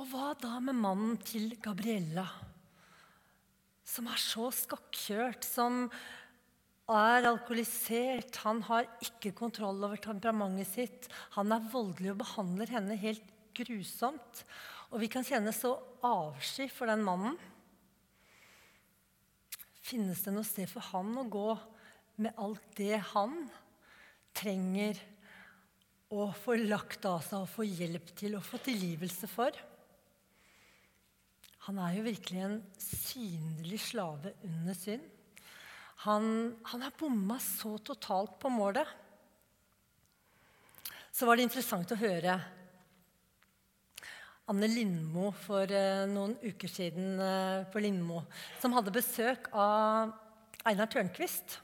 Og 0.00 0.08
hva 0.10 0.32
da 0.40 0.56
med 0.64 0.80
mannen 0.80 1.20
til 1.20 1.52
Gabriella, 1.62 2.24
som 3.84 4.08
er 4.08 4.20
så 4.20 4.48
skakkjørt, 4.56 5.44
som 5.44 5.84
er 6.90 7.28
alkoholisert, 7.28 8.40
han 8.44 8.64
har 8.70 8.88
ikke 9.04 9.36
kontroll 9.36 9.84
over 9.84 10.00
temperamentet 10.00 10.70
sitt, 10.72 11.08
han 11.36 11.52
er 11.52 11.68
voldelig 11.72 12.14
og 12.14 12.22
behandler 12.24 12.72
henne 12.72 12.96
helt 13.00 13.28
grusomt. 13.56 14.46
Og 14.94 15.00
vi 15.02 15.08
kan 15.10 15.26
kjenne 15.26 15.50
så 15.50 15.72
avsky 16.06 16.68
for 16.70 16.86
den 16.86 17.02
mannen. 17.02 17.34
Finnes 19.82 20.22
det 20.22 20.32
noe 20.36 20.46
sted 20.46 20.70
for 20.70 20.86
han 20.92 21.10
å 21.18 21.26
gå 21.26 21.48
med 22.22 22.38
alt 22.38 22.62
det 22.78 23.00
han 23.10 23.34
trenger 24.38 25.00
å 26.14 26.28
få 26.38 26.54
lagt 26.62 27.02
av 27.10 27.24
seg 27.26 27.42
og 27.42 27.50
få 27.50 27.66
hjelp 27.66 28.14
til 28.14 28.38
og 28.38 28.46
få 28.46 28.62
tilgivelse 28.62 29.26
for? 29.34 29.50
Han 31.66 31.82
er 31.82 31.98
jo 31.98 32.06
virkelig 32.06 32.46
en 32.46 32.58
synlig 32.78 33.82
slave 33.82 34.36
under 34.46 34.78
synd. 34.78 35.04
Han, 36.06 36.26
han 36.70 36.86
har 36.86 36.94
bomma 37.00 37.40
så 37.42 37.80
totalt 37.82 38.38
på 38.38 38.50
målet. 38.52 38.86
Så 41.10 41.26
var 41.26 41.34
det 41.34 41.48
interessant 41.48 41.90
å 41.90 41.98
høre 41.98 42.38
Anne 44.52 44.68
Lindmo 44.68 45.30
for 45.44 45.70
uh, 45.70 46.04
noen 46.10 46.34
uker 46.44 46.68
siden 46.68 47.16
uh, 47.20 47.64
på 47.72 47.80
Lindmo, 47.80 48.22
som 48.60 48.74
hadde 48.76 48.92
besøk 48.92 49.48
av 49.56 50.12
Einar 50.68 50.90
Tørnquist. 50.92 51.60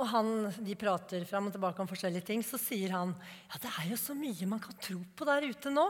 og 0.00 0.08
han, 0.08 0.28
de 0.64 0.76
prater 0.80 1.24
fram 1.28 1.50
og 1.50 1.54
tilbake 1.54 1.82
om 1.82 1.88
forskjellige 1.90 2.24
ting, 2.30 2.44
så 2.44 2.58
sier 2.60 2.94
han 2.94 3.12
ja, 3.12 3.60
det 3.60 3.72
er 3.82 3.90
jo 3.90 3.98
så 4.00 4.16
mye 4.16 4.48
man 4.48 4.62
kan 4.62 4.78
tro 4.80 5.00
på 5.16 5.28
der 5.28 5.48
ute 5.50 5.72
nå. 5.72 5.86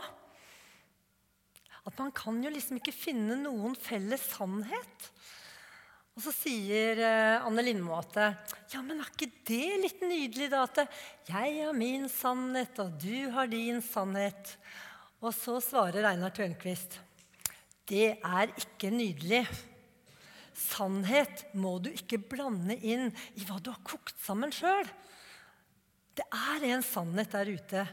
At 1.86 1.96
man 2.00 2.10
kan 2.14 2.40
jo 2.42 2.50
liksom 2.52 2.80
ikke 2.80 2.94
finne 2.94 3.38
noen 3.40 3.76
felles 3.78 4.24
sannhet. 4.34 5.06
Og 6.18 6.24
så 6.24 6.32
sier 6.34 6.98
eh, 7.00 7.44
Anne 7.46 7.62
Lindmo 7.64 7.94
at 7.98 8.18
ja, 8.72 8.80
men 8.82 8.98
er 8.98 9.12
ikke 9.12 9.30
det 9.48 9.68
litt 9.84 10.02
nydelig, 10.04 10.50
da? 10.52 10.64
At 10.66 10.82
jeg 11.30 11.60
har 11.62 11.76
min 11.76 12.08
sannhet, 12.12 12.80
og 12.82 12.98
du 13.00 13.30
har 13.34 13.50
din 13.50 13.80
sannhet. 13.84 14.56
Og 15.20 15.32
så 15.36 15.58
svarer 15.62 16.08
Einar 16.10 16.34
Tørnquist 16.34 16.98
det 17.90 18.12
er 18.22 18.52
ikke 18.54 18.92
nydelig. 18.94 19.42
Sannhet 20.54 21.46
må 21.58 21.76
du 21.82 21.90
ikke 21.90 22.20
blande 22.22 22.76
inn 22.76 23.10
i 23.34 23.46
hva 23.48 23.58
du 23.58 23.72
har 23.72 23.82
kokt 23.86 24.18
sammen 24.22 24.52
sjøl. 24.54 24.86
Det 26.14 26.26
er 26.26 26.66
en 26.70 26.84
sannhet 26.86 27.34
der 27.34 27.50
ute. 27.50 27.84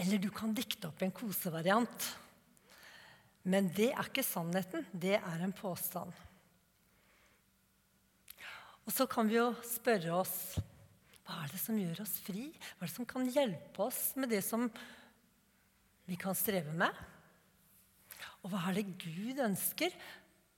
Eller 0.00 0.18
du 0.18 0.30
kan 0.34 0.54
dikte 0.56 0.88
opp 0.90 1.02
en 1.04 1.14
kosevariant. 1.14 2.08
Men 3.46 3.68
det 3.76 3.92
er 3.92 4.08
ikke 4.08 4.26
sannheten. 4.26 4.86
Det 4.90 5.18
er 5.20 5.44
en 5.44 5.54
påstand. 5.54 6.10
Og 8.84 8.92
så 8.92 9.06
kan 9.10 9.28
vi 9.30 9.38
jo 9.38 9.50
spørre 9.64 10.12
oss 10.20 10.36
hva 11.24 11.38
er 11.40 11.54
det 11.54 11.60
som 11.60 11.78
gjør 11.80 12.02
oss 12.04 12.18
fri? 12.20 12.50
Hva 12.52 12.84
er 12.84 12.90
det 12.90 12.96
som 12.98 13.08
kan 13.08 13.30
hjelpe 13.32 13.86
oss 13.86 14.00
med 14.20 14.28
det 14.34 14.42
som 14.44 14.66
vi 16.04 16.18
kan 16.20 16.36
streve 16.36 16.74
med? 16.76 16.92
Og 18.44 18.52
hva 18.52 18.66
er 18.68 18.76
det 18.76 18.98
Gud 19.00 19.40
ønsker? 19.40 19.94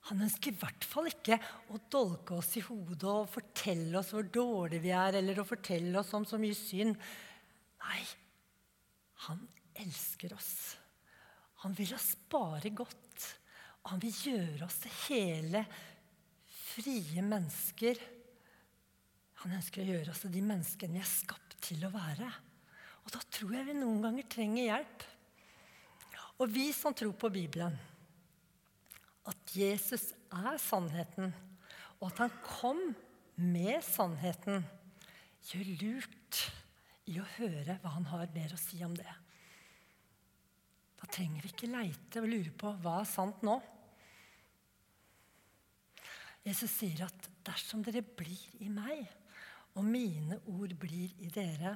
Han 0.09 0.23
ønsker 0.23 0.51
i 0.51 0.59
hvert 0.59 0.87
fall 0.87 1.07
ikke 1.09 1.37
å 1.71 1.79
dolke 1.91 2.35
oss 2.35 2.53
i 2.59 2.63
hodet 2.63 3.07
og 3.07 3.31
fortelle 3.31 3.95
oss 3.99 4.11
hvor 4.15 4.27
dårlige 4.27 4.83
vi 4.83 4.91
er, 4.95 5.19
eller 5.19 5.39
å 5.39 5.47
fortelle 5.47 5.95
oss 5.99 6.11
om 6.15 6.27
så 6.27 6.39
mye 6.39 6.55
synd. 6.55 6.99
Nei, 7.83 8.01
han 9.27 9.41
elsker 9.83 10.35
oss. 10.35 10.51
Han 11.63 11.75
vil 11.79 11.95
oss 11.95 12.11
bare 12.31 12.71
godt. 12.75 13.31
Han 13.87 14.03
vil 14.03 14.19
gjøre 14.31 14.67
oss 14.67 14.81
hele, 15.07 15.63
frie 16.75 17.23
mennesker. 17.23 17.99
Han 19.43 19.53
ønsker 19.57 19.83
å 19.83 19.89
gjøre 19.91 20.13
oss 20.13 20.23
til 20.25 20.33
de 20.33 20.43
menneskene 20.45 20.97
vi 20.97 21.03
er 21.03 21.09
skapt 21.09 21.57
til 21.67 21.83
å 21.85 21.93
være. 21.93 22.29
Og 23.05 23.13
da 23.13 23.21
tror 23.31 23.53
jeg 23.55 23.67
vi 23.69 23.77
noen 23.77 24.01
ganger 24.03 24.29
trenger 24.31 24.69
hjelp. 24.69 25.05
Og 26.37 26.49
vi 26.53 26.69
som 26.75 26.93
tror 26.93 27.13
på 27.17 27.29
Bibelen, 27.33 27.77
at 29.27 29.53
Jesus 29.57 30.11
er 30.29 30.57
sannheten, 30.61 31.31
og 31.97 32.09
at 32.11 32.21
han 32.25 32.35
kom 32.45 32.81
med 33.41 33.79
sannheten, 33.85 34.65
gjør 35.47 35.71
lurt 35.81 36.41
i 37.07 37.17
å 37.21 37.29
høre 37.37 37.77
hva 37.81 37.93
han 37.95 38.07
har 38.11 38.29
mer 38.35 38.53
å 38.53 38.59
si 38.59 38.81
om 38.85 38.93
det. 38.97 39.15
Da 40.97 41.09
trenger 41.13 41.45
vi 41.45 41.53
ikke 41.53 41.71
leite 41.71 42.21
og 42.21 42.29
lure 42.29 42.53
på 42.57 42.73
hva 42.83 42.99
er 43.01 43.09
sant 43.09 43.43
nå. 43.45 43.55
Jesus 46.47 46.71
sier 46.71 47.05
at 47.07 47.29
dersom 47.47 47.83
dere 47.85 48.03
blir 48.03 48.63
i 48.63 48.69
meg, 48.71 49.05
og 49.77 49.85
mine 49.85 50.39
ord 50.49 50.73
blir 50.81 51.13
i 51.21 51.29
dere, 51.33 51.75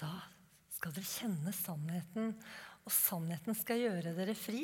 da 0.00 0.12
skal 0.72 0.94
dere 0.96 1.08
kjenne 1.08 1.52
sannheten, 1.52 2.32
og 2.88 2.94
sannheten 2.94 3.56
skal 3.56 3.82
gjøre 3.82 4.14
dere 4.16 4.34
fri. 4.38 4.62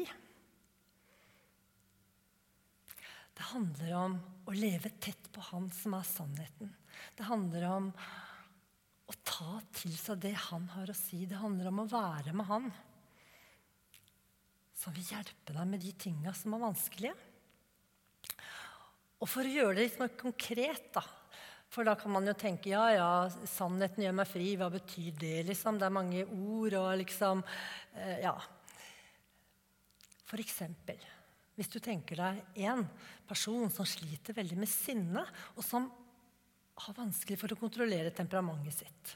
Det 3.37 3.50
handler 3.50 3.92
om 3.99 4.14
å 4.49 4.54
leve 4.56 4.95
tett 4.97 5.28
på 5.35 5.42
Han 5.50 5.68
som 5.76 5.99
er 5.99 6.06
sannheten. 6.09 6.71
Det 7.18 7.26
handler 7.28 7.66
om 7.68 7.90
å 9.06 9.16
ta 9.28 9.59
til 9.76 9.92
seg 10.00 10.23
det 10.25 10.33
Han 10.49 10.71
har 10.73 10.88
å 10.88 10.97
si. 10.97 11.26
Det 11.28 11.37
handler 11.37 11.68
om 11.68 11.83
å 11.85 11.90
være 11.90 12.33
med 12.33 12.49
Han. 12.49 12.71
Som 14.73 14.97
vil 14.97 15.12
hjelpe 15.12 15.52
deg 15.52 15.69
med 15.69 15.84
de 15.84 15.93
tinga 16.00 16.32
som 16.36 16.56
er 16.56 16.65
vanskelige. 16.65 17.12
Og 19.21 19.28
for 19.28 19.45
å 19.45 19.52
gjøre 19.52 19.76
det 19.76 19.84
litt 19.84 20.00
mer 20.00 20.17
konkret, 20.17 20.89
da 20.97 21.04
For 21.76 21.84
da 21.84 21.93
kan 22.00 22.15
man 22.15 22.25
jo 22.25 22.32
tenke 22.32 22.71
ja, 22.73 22.86
ja, 22.95 23.08
sannheten 23.52 24.00
gjør 24.00 24.15
meg 24.17 24.30
fri. 24.30 24.54
Hva 24.56 24.71
betyr 24.73 25.12
det, 25.21 25.34
liksom? 25.50 25.76
Det 25.76 25.84
er 25.84 25.93
mange 25.93 26.23
ord 26.25 26.78
og 26.80 26.95
liksom 27.02 27.45
eh, 28.00 28.23
Ja. 28.25 28.32
For 30.26 30.41
eksempel 30.43 31.04
hvis 31.56 31.71
du 31.73 31.78
tenker 31.80 32.19
deg 32.21 32.65
en 32.69 32.82
person 33.28 33.71
som 33.73 33.86
sliter 33.89 34.36
veldig 34.36 34.58
med 34.60 34.69
sinne, 34.69 35.23
og 35.56 35.65
som 35.65 35.86
har 36.84 36.97
vanskelig 36.99 37.39
for 37.41 37.52
å 37.54 37.56
kontrollere 37.56 38.12
temperamentet 38.12 38.76
sitt. 38.76 39.15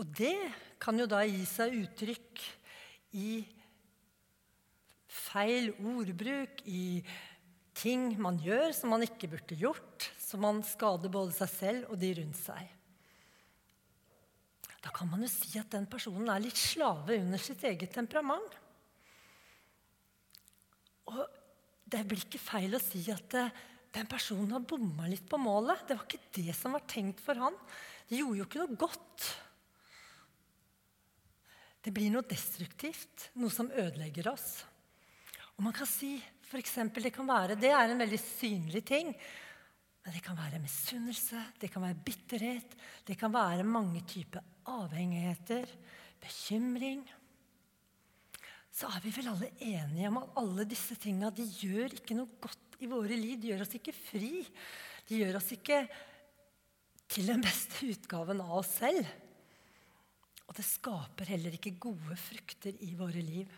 Og 0.00 0.08
det 0.16 0.38
kan 0.80 0.96
jo 0.96 1.04
da 1.04 1.20
gi 1.28 1.44
seg 1.44 1.76
uttrykk 1.82 2.40
i 3.20 3.28
feil 5.12 5.74
ordbruk, 5.76 6.64
i 6.64 7.04
ting 7.76 8.14
man 8.16 8.40
gjør 8.40 8.72
som 8.72 8.94
man 8.94 9.04
ikke 9.04 9.28
burde 9.34 9.60
gjort, 9.60 10.08
så 10.24 10.40
man 10.40 10.62
skader 10.64 11.12
både 11.12 11.34
seg 11.36 11.52
selv 11.52 11.92
og 11.92 12.00
de 12.00 12.10
rundt 12.18 12.40
seg. 12.40 12.72
Da 14.84 14.92
kan 14.92 15.08
man 15.08 15.24
jo 15.24 15.30
si 15.32 15.54
at 15.60 15.70
den 15.72 15.86
personen 15.88 16.28
er 16.32 16.42
litt 16.44 16.60
slave 16.60 17.16
under 17.16 17.40
sitt 17.40 17.62
eget 17.64 17.92
temperament. 17.94 18.58
Og 21.08 21.22
det 21.88 22.02
blir 22.08 22.24
ikke 22.24 22.40
feil 22.40 22.76
å 22.76 22.82
si 22.82 23.04
at 23.12 23.36
eh, 23.38 23.62
den 23.94 24.08
personen 24.10 24.52
har 24.56 24.64
bomma 24.66 25.06
litt 25.08 25.24
på 25.30 25.38
målet. 25.40 25.86
Det 25.88 25.96
var 25.96 26.06
ikke 26.08 26.36
det 26.40 26.56
som 26.56 26.76
var 26.76 26.84
tenkt 26.90 27.22
for 27.24 27.38
han. 27.40 27.56
Det 28.08 28.18
gjorde 28.20 28.40
jo 28.40 28.46
ikke 28.48 28.62
noe 28.64 28.78
godt. 28.80 29.28
Det 31.84 31.92
blir 31.94 32.12
noe 32.12 32.26
destruktivt, 32.26 33.28
noe 33.40 33.52
som 33.52 33.70
ødelegger 33.70 34.32
oss. 34.32 34.64
Og 35.54 35.64
man 35.64 35.76
kan 35.76 35.88
si 35.88 36.16
for 36.44 36.60
eksempel, 36.60 37.06
det 37.06 37.14
kan 37.14 37.26
være, 37.26 37.56
det 37.58 37.72
er 37.72 37.90
en 37.90 37.98
veldig 37.98 38.20
synlig 38.20 38.84
ting. 38.86 39.08
Men 40.04 40.12
det 40.12 40.22
kan 40.24 40.36
være 40.36 40.60
misunnelse, 40.60 41.40
det 41.60 41.70
kan 41.72 41.82
være 41.82 42.02
bitterhet, 42.04 42.76
det 43.08 43.16
kan 43.18 43.32
være 43.32 43.64
mange 43.64 44.02
typer 44.08 44.44
avhengigheter, 44.68 45.68
bekymring 46.20 47.04
så 48.74 48.88
er 48.90 49.04
vi 49.04 49.12
vel 49.14 49.30
alle 49.30 49.52
enige 49.62 50.08
om 50.10 50.16
at 50.18 50.38
alle 50.40 50.64
disse 50.66 50.96
tinga 50.98 51.30
gjør 51.38 51.92
ikke 51.94 52.16
noe 52.18 52.40
godt 52.42 52.80
i 52.82 52.88
våre 52.90 53.14
liv. 53.14 53.36
De 53.38 53.52
gjør 53.52 53.62
oss 53.62 53.76
ikke 53.78 53.94
fri. 53.94 54.42
De 55.06 55.20
gjør 55.20 55.38
oss 55.38 55.52
ikke 55.54 55.84
til 57.14 57.30
den 57.30 57.44
beste 57.44 57.86
utgaven 57.92 58.42
av 58.42 58.56
oss 58.58 58.72
selv. 58.80 59.06
Og 60.48 60.58
det 60.58 60.66
skaper 60.66 61.30
heller 61.30 61.54
ikke 61.54 61.76
gode 61.86 62.18
frukter 62.18 62.74
i 62.82 62.90
våre 62.98 63.22
liv. 63.22 63.52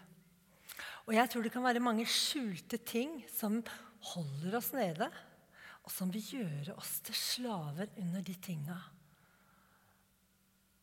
Og 1.09 1.17
jeg 1.17 1.33
tror 1.33 1.47
det 1.47 1.55
kan 1.55 1.65
være 1.65 1.85
mange 1.87 2.05
skjulte 2.11 2.77
ting 2.85 3.23
som 3.33 3.63
holder 4.13 4.59
oss 4.61 4.69
nede, 4.77 5.09
og 5.87 5.95
som 5.95 6.11
vil 6.11 6.33
gjøre 6.41 6.75
oss 6.75 6.99
til 7.07 7.15
slaver 7.15 7.93
under 8.03 8.25
de 8.27 8.35
tinga. 8.43 8.77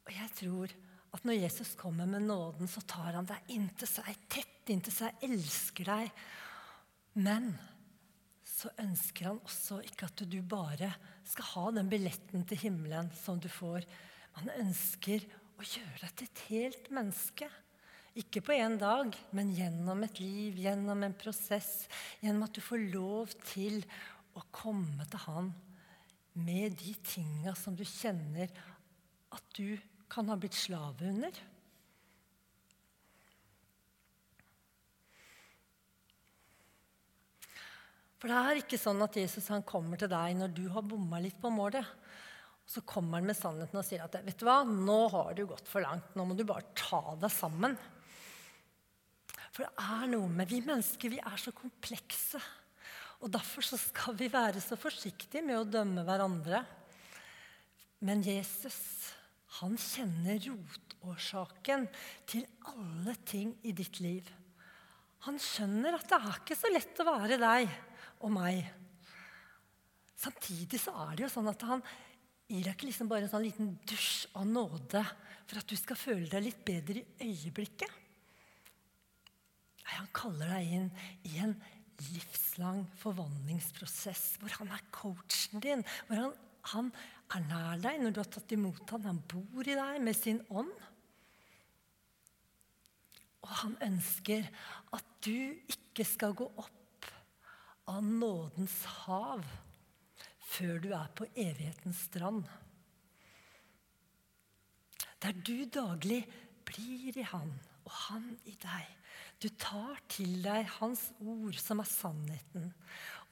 Og 0.03 0.11
jeg 0.15 0.31
tror 0.39 0.73
at 1.13 1.27
når 1.27 1.41
Jesus 1.43 1.75
kommer 1.79 2.07
med 2.09 2.25
nåden, 2.25 2.69
så 2.71 2.81
tar 2.87 3.13
han 3.19 3.27
deg 3.29 3.51
inntil 3.53 3.89
seg, 3.89 4.15
tett 4.31 4.71
inntil 4.73 4.95
seg, 4.95 5.19
elsker 5.27 5.91
deg. 5.91 6.23
Men 7.19 7.51
så 8.47 8.71
ønsker 8.81 9.29
han 9.29 9.41
også 9.43 9.81
ikke 9.85 10.07
at 10.07 10.23
du 10.29 10.39
bare 10.47 10.89
skal 11.27 11.49
ha 11.51 11.65
den 11.77 11.91
billetten 11.91 12.47
til 12.47 12.63
himmelen 12.63 13.11
som 13.17 13.39
du 13.43 13.49
får. 13.51 13.85
Han 14.39 14.49
ønsker 14.55 15.27
å 15.59 15.67
gjøre 15.67 15.99
deg 16.01 16.15
til 16.15 16.31
et 16.31 16.43
helt 16.47 16.89
menneske. 16.95 17.49
Ikke 18.17 18.43
på 18.45 18.53
én 18.53 18.75
dag, 18.77 19.13
men 19.33 19.53
gjennom 19.57 20.03
et 20.05 20.19
liv, 20.21 20.59
gjennom 20.61 21.01
en 21.05 21.15
prosess. 21.17 21.87
Gjennom 22.21 22.45
at 22.45 22.53
du 22.53 22.61
får 22.61 22.83
lov 22.93 23.33
til 23.49 23.81
å 24.37 24.43
komme 24.53 25.05
til 25.09 25.25
Han 25.27 25.51
med 26.33 26.77
de 26.79 26.93
tinga 27.05 27.53
som 27.57 27.75
du 27.77 27.83
kjenner 27.85 28.49
at 29.33 29.49
du 29.57 29.77
kan 30.09 30.29
ha 30.29 30.37
blitt 30.37 30.57
slave 30.57 31.09
under. 31.09 31.41
For 38.23 38.31
det 38.31 38.39
er 38.39 38.61
ikke 38.61 38.79
sånn 38.79 39.03
at 39.03 39.17
Jesus 39.19 39.49
han 39.51 39.65
kommer 39.67 39.99
til 39.99 40.07
deg 40.07 40.37
når 40.39 40.53
du 40.55 40.63
har 40.71 40.85
bomma 40.87 41.19
litt 41.19 41.35
på 41.41 41.51
målet. 41.51 41.83
Og 42.63 42.71
Så 42.71 42.81
kommer 42.87 43.19
han 43.19 43.27
med 43.27 43.35
sannheten 43.35 43.81
og 43.81 43.83
sier 43.83 44.05
at 44.05 44.15
vet 44.23 44.39
du 44.39 44.45
hva, 44.47 44.61
nå 44.63 44.99
har 45.11 45.33
du 45.35 45.43
gått 45.49 45.67
for 45.67 45.83
langt. 45.83 46.13
Nå 46.15 46.23
må 46.29 46.37
du 46.37 46.45
bare 46.47 46.71
ta 46.71 47.17
deg 47.19 47.33
sammen. 47.33 47.75
For 49.51 49.65
det 49.65 49.73
er 49.75 50.07
noe 50.13 50.31
med 50.31 50.47
Vi 50.49 50.61
mennesker 50.63 51.11
vi 51.11 51.19
er 51.19 51.35
så 51.41 51.51
komplekse. 51.53 52.39
Og 53.23 53.31
Derfor 53.31 53.63
så 53.63 53.79
skal 53.79 54.17
vi 54.19 54.27
være 54.31 54.59
så 54.59 54.75
forsiktige 54.75 55.43
med 55.45 55.61
å 55.61 55.67
dømme 55.67 56.03
hverandre. 56.03 56.59
Men 58.03 58.23
Jesus 58.25 58.79
han 59.61 59.75
kjenner 59.77 60.39
rotårsaken 60.43 61.85
til 62.27 62.45
alle 62.73 63.13
ting 63.27 63.53
i 63.63 63.71
ditt 63.75 63.99
liv. 64.03 64.27
Han 65.27 65.37
skjønner 65.39 65.95
at 65.95 66.07
det 66.09 66.17
er 66.17 66.39
ikke 66.39 66.57
så 66.57 66.71
lett 66.73 66.99
å 66.99 67.05
være 67.07 67.37
deg 67.39 67.69
og 68.25 68.33
meg. 68.33 68.63
Samtidig 70.19 70.79
så 70.81 70.95
er 71.05 71.13
det 71.15 71.27
jo 71.27 71.33
sånn 71.35 71.51
at 71.51 71.63
han 71.69 71.83
gir 72.49 72.65
deg 72.65 72.73
ikke 72.73 72.89
liksom 72.89 73.11
bare 73.11 73.27
en 73.27 73.31
sånn 73.31 73.45
liten 73.45 73.69
dusj 73.87 74.33
av 74.39 74.49
nåde 74.49 75.03
for 75.45 75.61
at 75.61 75.69
du 75.69 75.77
skal 75.77 75.99
føle 75.99 76.27
deg 76.31 76.47
litt 76.47 76.65
bedre 76.65 77.05
i 77.21 77.29
øyeblikket. 77.29 78.01
Nei, 79.83 79.95
han 79.99 80.11
kaller 80.15 80.49
deg 80.57 80.75
inn 80.79 80.89
i 81.29 81.37
en 81.43 81.55
livslang 82.11 82.83
forvandlingsprosess 83.01 84.37
hvor 84.41 84.53
han 84.59 84.71
er 84.75 84.83
coachen 84.93 85.63
din. 85.63 85.83
Hvor 86.07 86.19
han, 86.19 86.33
han 86.73 86.91
er 87.33 87.45
nær 87.49 87.83
deg 87.83 88.01
når 88.01 88.15
du 88.15 88.21
har 88.21 88.31
tatt 88.35 88.55
imot 88.55 88.95
ham. 88.95 89.07
Han 89.09 89.21
bor 89.29 89.67
i 89.67 89.77
deg 89.77 90.01
med 90.03 90.17
sin 90.17 90.41
ånd. 90.49 90.71
Og 93.43 93.51
han 93.63 93.75
ønsker 93.83 94.47
at 94.95 95.09
du 95.25 95.35
ikke 95.71 96.05
skal 96.07 96.35
gå 96.37 96.47
opp 96.55 97.09
av 97.91 98.03
nådens 98.05 98.77
hav 99.03 99.43
før 100.53 100.79
du 100.83 100.91
er 100.95 101.09
på 101.17 101.27
evighetens 101.33 102.05
strand. 102.07 102.45
Der 105.23 105.35
du 105.35 105.65
daglig 105.71 106.23
blir 106.67 107.17
i 107.17 107.25
Han 107.31 107.51
og 107.83 107.91
Han 108.07 108.27
i 108.45 108.55
deg. 108.59 108.89
Du 109.41 109.49
tar 109.59 109.97
til 110.11 110.37
deg 110.43 110.67
Hans 110.79 111.09
ord, 111.19 111.57
som 111.59 111.81
er 111.83 111.89
sannheten. 111.89 112.69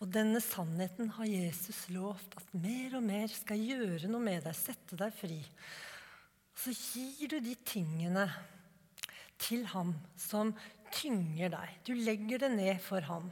Og 0.01 0.09
denne 0.11 0.41
sannheten 0.43 1.11
har 1.15 1.29
Jesus 1.29 1.85
lovt 1.93 2.35
at 2.39 2.55
mer 2.57 2.97
og 2.97 3.05
mer 3.05 3.31
skal 3.31 3.61
gjøre 3.61 4.09
noe 4.09 4.23
med 4.23 4.41
deg, 4.47 4.57
sette 4.57 4.97
deg 4.97 5.13
fri. 5.13 5.39
Så 6.57 6.73
gir 6.73 7.31
du 7.31 7.37
de 7.43 7.53
tingene 7.65 8.25
til 9.41 9.63
ham 9.71 9.93
som 10.19 10.51
tynger 10.93 11.53
deg. 11.53 11.77
Du 11.85 11.93
legger 11.95 12.43
det 12.43 12.51
ned 12.55 12.81
for 12.83 13.05
ham. 13.07 13.29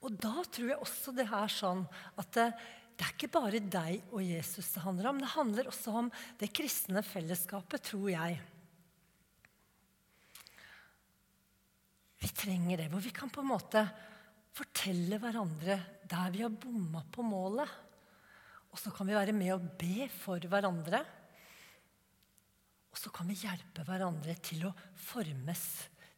Og 0.00 0.14
da 0.20 0.44
tror 0.48 0.70
jeg 0.70 0.80
også 0.80 1.12
det 1.16 1.26
er 1.26 1.52
sånn 1.52 1.82
at 2.20 2.30
det, 2.36 2.46
det 2.96 3.04
er 3.04 3.16
ikke 3.16 3.32
bare 3.32 3.60
deg 3.60 4.12
og 4.12 4.22
Jesus 4.24 4.70
det 4.76 4.84
handler 4.84 5.10
om. 5.10 5.20
Det 5.20 5.34
handler 5.34 5.68
også 5.72 5.96
om 6.04 6.08
det 6.40 6.52
kristne 6.56 7.02
fellesskapet, 7.04 7.90
tror 7.90 8.08
jeg. 8.12 8.40
Vi 12.30 12.36
trenger 12.38 12.78
det, 12.78 12.86
hvor 12.92 13.02
vi 13.02 13.10
kan 13.10 13.30
på 13.32 13.42
en 13.42 13.50
måte 13.50 13.82
fortelle 14.54 15.18
hverandre 15.18 15.80
der 16.06 16.30
vi 16.30 16.44
har 16.44 16.52
bomma 16.54 17.02
på 17.10 17.24
målet. 17.26 17.70
Og 18.70 18.78
så 18.78 18.92
kan 18.94 19.08
vi 19.08 19.16
være 19.16 19.34
med 19.34 19.56
og 19.56 19.64
be 19.78 20.06
for 20.14 20.38
hverandre. 20.38 21.00
Og 22.90 22.98
så 22.98 23.10
kan 23.14 23.26
vi 23.26 23.40
hjelpe 23.42 23.82
hverandre 23.86 24.36
til 24.46 24.68
å 24.68 24.74
formes 24.94 25.64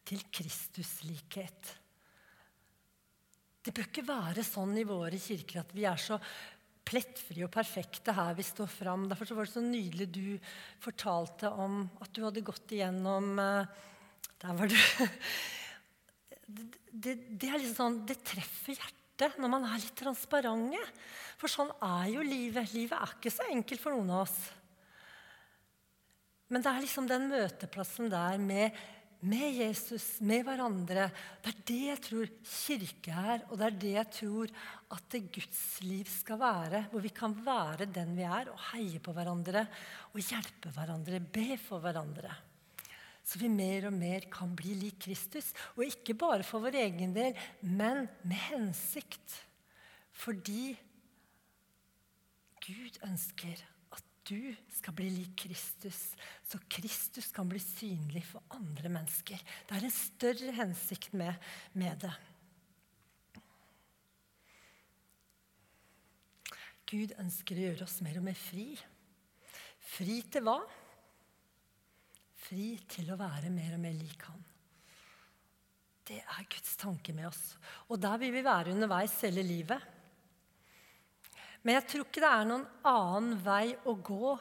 til 0.05 0.21
Kristuslikhet. 0.29 1.71
Det 3.63 3.73
bør 3.73 3.89
ikke 3.89 4.05
være 4.05 4.45
sånn 4.45 4.75
i 4.77 4.85
våre 4.85 5.17
kirker 5.17 5.63
at 5.63 5.73
vi 5.73 5.87
er 5.89 5.97
så 5.97 6.19
plettfrie 6.83 7.47
og 7.47 7.53
perfekte 7.53 8.13
her 8.13 8.37
vi 8.37 8.45
står 8.45 8.69
fram. 8.69 9.09
Derfor 9.09 9.33
var 9.39 9.49
det 9.49 9.55
så 9.55 9.65
nydelig 9.65 10.09
du 10.13 10.53
fortalte 10.83 11.49
om 11.49 11.87
at 12.03 12.13
du 12.13 12.21
hadde 12.27 12.45
gått 12.45 12.77
igjennom 12.77 13.33
eh, 13.39 13.81
Der 14.43 14.61
var 14.61 14.69
du. 14.69 14.77
Det, 16.53 17.15
det, 17.27 17.49
er 17.49 17.59
liksom 17.59 17.77
sånn, 17.77 18.01
det 18.07 18.19
treffer 18.25 18.77
hjertet 18.77 19.39
når 19.41 19.51
man 19.51 19.67
er 19.67 19.81
litt 19.81 19.95
transparente. 19.97 20.81
For 21.41 21.51
sånn 21.51 21.71
er 21.83 22.09
jo 22.13 22.25
livet. 22.25 22.73
Livet 22.75 22.97
er 22.97 23.15
ikke 23.17 23.33
så 23.33 23.47
enkelt 23.51 23.81
for 23.81 23.95
noen 23.95 24.11
av 24.13 24.25
oss. 24.25 24.37
Men 26.53 26.61
det 26.61 26.69
er 26.69 26.83
liksom 26.83 27.07
den 27.09 27.31
møteplassen 27.31 28.11
der 28.13 28.41
med 28.41 28.83
med 29.23 29.55
Jesus, 29.55 30.19
med 30.19 30.43
hverandre. 30.43 31.07
Det 31.39 31.51
er 31.51 31.59
det 31.67 31.81
jeg 31.85 32.01
tror 32.07 32.31
kirke 32.43 33.19
er, 33.33 33.43
og 33.47 33.59
det 33.59 33.67
er 33.67 33.77
det 33.79 33.91
jeg 33.93 34.09
tror 34.17 34.55
at 34.95 35.05
det 35.13 35.21
Guds 35.37 35.61
liv 35.85 36.09
skal 36.11 36.41
være. 36.41 36.81
Hvor 36.91 37.03
vi 37.03 37.11
kan 37.15 37.35
være 37.45 37.87
den 37.87 38.17
vi 38.17 38.25
er, 38.27 38.51
og 38.51 38.59
heie 38.73 38.99
på 39.03 39.15
hverandre 39.15 39.63
og 40.11 40.19
hjelpe 40.19 40.73
hverandre, 40.75 41.21
be 41.23 41.55
for 41.61 41.83
hverandre. 41.83 42.35
Så 43.23 43.39
vi 43.39 43.49
mer 43.51 43.87
og 43.87 43.95
mer 43.95 44.27
kan 44.31 44.51
bli 44.57 44.75
lik 44.75 44.99
Kristus. 45.05 45.53
Og 45.77 45.87
ikke 45.87 46.15
bare 46.19 46.43
for 46.45 46.63
vår 46.63 46.79
egen 46.83 47.15
del, 47.15 47.37
men 47.63 48.07
med 48.27 48.41
hensikt. 48.49 49.37
Fordi 50.13 50.73
Gud 52.63 52.99
ønsker 53.07 53.63
at 53.95 54.03
du 54.27 54.53
skal 54.71 54.95
bli 54.95 55.09
lik 55.11 55.33
Kristus, 55.45 56.13
så 56.47 56.59
Kristus 56.71 57.31
kan 57.35 57.49
bli 57.49 57.59
synlig 57.59 58.23
for 58.27 58.43
andre 58.55 58.91
mennesker. 58.91 59.39
Det 59.67 59.75
er 59.77 59.87
en 59.87 59.95
større 59.95 60.53
hensikt 60.59 61.15
med, 61.17 61.33
med 61.73 62.05
det. 62.05 62.13
Gud 66.93 67.15
ønsker 67.17 67.57
å 67.57 67.67
gjøre 67.67 67.85
oss 67.87 68.01
mer 68.05 68.19
og 68.19 68.27
mer 68.27 68.37
fri. 68.37 68.67
Fri 69.95 70.21
til 70.31 70.45
hva? 70.45 70.59
Fri 72.43 72.73
til 72.91 73.11
å 73.13 73.19
være 73.19 73.51
mer 73.53 73.77
og 73.77 73.83
mer 73.83 73.95
lik 73.95 74.25
Han. 74.27 74.41
Det 76.03 76.19
er 76.19 76.47
Guds 76.51 76.75
tanke 76.81 77.13
med 77.15 77.29
oss. 77.29 77.53
Og 77.87 77.99
der 78.01 78.17
vil 78.19 78.33
vi 78.35 78.43
være 78.43 78.73
underveis 78.73 79.15
hele 79.23 79.43
livet. 79.45 79.79
Men 81.63 81.77
jeg 81.77 81.87
tror 81.87 82.07
ikke 82.07 82.23
det 82.23 82.31
er 82.31 82.49
noen 82.49 82.65
annen 82.89 83.37
vei 83.45 83.75
å 83.87 83.95
gå 83.95 84.33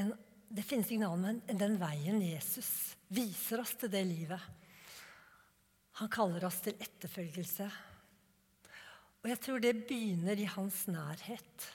enn 0.00 0.10
Det 0.50 0.64
finnes 0.66 0.88
ingen 0.90 1.06
annen 1.06 1.36
enn 1.46 1.58
den 1.58 1.76
veien 1.78 2.16
Jesus 2.24 2.96
viser 3.14 3.60
oss 3.62 3.76
til 3.78 3.90
det 3.92 4.00
livet. 4.02 4.40
Han 6.00 6.10
kaller 6.10 6.42
oss 6.48 6.58
til 6.64 6.74
etterfølgelse. 6.74 7.68
Og 9.22 9.28
jeg 9.30 9.40
tror 9.44 9.62
det 9.62 9.76
begynner 9.86 10.42
i 10.42 10.48
hans 10.50 10.88
nærhet. 10.90 11.66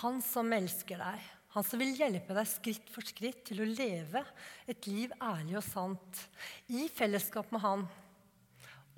Han 0.00 0.22
som 0.24 0.48
elsker 0.56 1.02
deg. 1.02 1.28
Han 1.56 1.64
som 1.64 1.80
vil 1.80 1.96
hjelpe 1.96 2.36
deg 2.36 2.48
skritt 2.48 2.90
for 2.92 3.06
skritt 3.08 3.44
til 3.48 3.62
å 3.64 3.68
leve 3.68 4.22
et 4.68 4.88
liv 4.90 5.12
ærlig 5.16 5.56
og 5.58 5.64
sant. 5.64 6.24
I 6.68 6.88
fellesskap 6.92 7.52
med 7.54 7.64
han 7.64 7.86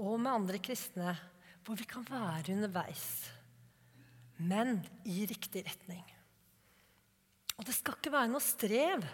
og 0.01 0.17
med 0.17 0.33
andre 0.33 0.59
kristne, 0.63 1.15
hvor 1.65 1.79
vi 1.79 1.87
kan 1.87 2.07
være 2.09 2.57
underveis 2.57 3.31
men 4.41 4.81
i 5.05 5.25
riktig 5.29 5.65
retning. 5.67 6.05
Og 7.59 7.67
det 7.69 7.75
skal 7.77 7.99
ikke 7.99 8.13
være 8.15 8.31
noe 8.33 8.45
strev 8.45 9.05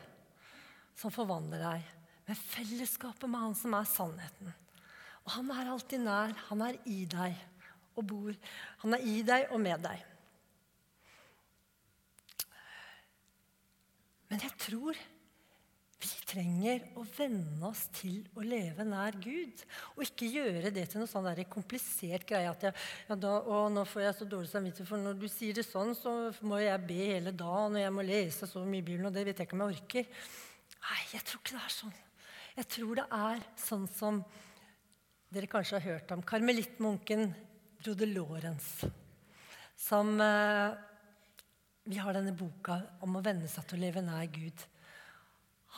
som 0.97 1.13
forvandler 1.13 1.65
deg, 1.65 1.89
men 2.27 2.39
fellesskapet 2.39 3.27
med 3.31 3.43
Han 3.43 3.57
som 3.59 3.75
er 3.79 3.89
sannheten. 3.91 4.53
Og 5.27 5.33
Han 5.35 5.51
er 5.51 5.71
alltid 5.71 6.03
nær. 6.03 6.35
Han 6.49 6.63
er 6.63 6.79
i 6.87 7.05
deg 7.11 7.35
og 7.97 8.07
bor. 8.07 8.37
Han 8.85 8.95
er 8.95 9.07
i 9.07 9.17
deg 9.27 9.51
og 9.51 9.61
med 9.63 9.83
deg. 9.83 10.03
Men 14.37 14.43
jeg 14.45 14.59
tror 14.61 14.99
vi 15.97 16.09
trenger 16.29 16.83
å 17.01 17.07
venne 17.09 17.71
oss 17.71 17.87
til 17.97 18.19
å 18.37 18.43
leve 18.45 18.85
nær 18.85 19.15
Gud. 19.17 19.63
Og 19.95 20.03
ikke 20.05 20.29
gjøre 20.29 20.69
det 20.75 20.83
til 20.93 21.01
noe 21.01 21.09
sånn 21.09 21.25
der 21.25 21.41
komplisert 21.49 22.27
greie. 22.29 22.51
at 22.51 22.67
jeg, 22.67 22.75
ja, 23.09 23.17
da, 23.17 23.31
å, 23.41 23.63
nå 23.73 23.87
får 23.89 24.03
jeg 24.05 24.17
så 24.19 24.27
dårlig 24.29 24.51
samvittighet, 24.51 24.91
for 24.91 25.01
når 25.01 25.17
du 25.23 25.25
sier 25.33 25.57
det 25.57 25.65
sånn, 25.65 25.95
så 25.97 26.13
må 26.45 26.59
jeg 26.61 26.85
be 26.85 26.99
hele 27.15 27.33
dagen, 27.33 27.79
og 27.79 27.81
jeg 27.81 27.95
må 27.97 28.05
lese 28.05 28.45
så 28.51 28.61
mye 28.67 28.83
i 28.83 28.85
Bibelen, 28.85 29.09
og 29.09 29.17
det 29.17 29.25
vet 29.25 29.41
jeg 29.41 29.49
ikke 29.49 29.57
om 29.57 29.65
jeg 29.65 29.79
orker. 29.79 30.29
Nei, 30.85 31.01
jeg 31.15 31.25
tror 31.31 31.41
ikke 31.41 31.57
det 31.57 31.63
er 31.63 31.77
sånn. 31.79 31.97
Jeg 32.59 32.71
tror 32.77 33.01
det 33.01 33.09
er 33.23 33.47
sånn 33.65 33.89
som 33.97 34.21
dere 35.33 35.53
kanskje 35.57 35.81
har 35.81 35.95
hørt 35.95 36.13
om. 36.13 36.27
Karmelittmunken 36.29 37.31
broder 37.81 38.13
Lorentz. 38.13 38.85
Som 39.81 40.21
eh, 40.21 40.77
Vi 41.87 42.01
har 42.03 42.17
denne 42.17 42.35
boka 42.35 42.81
om 43.07 43.15
å 43.15 43.23
venne 43.23 43.47
seg 43.47 43.67
til 43.69 43.79
å 43.79 43.85
leve 43.85 44.03
nær 44.03 44.27
Gud. 44.35 44.63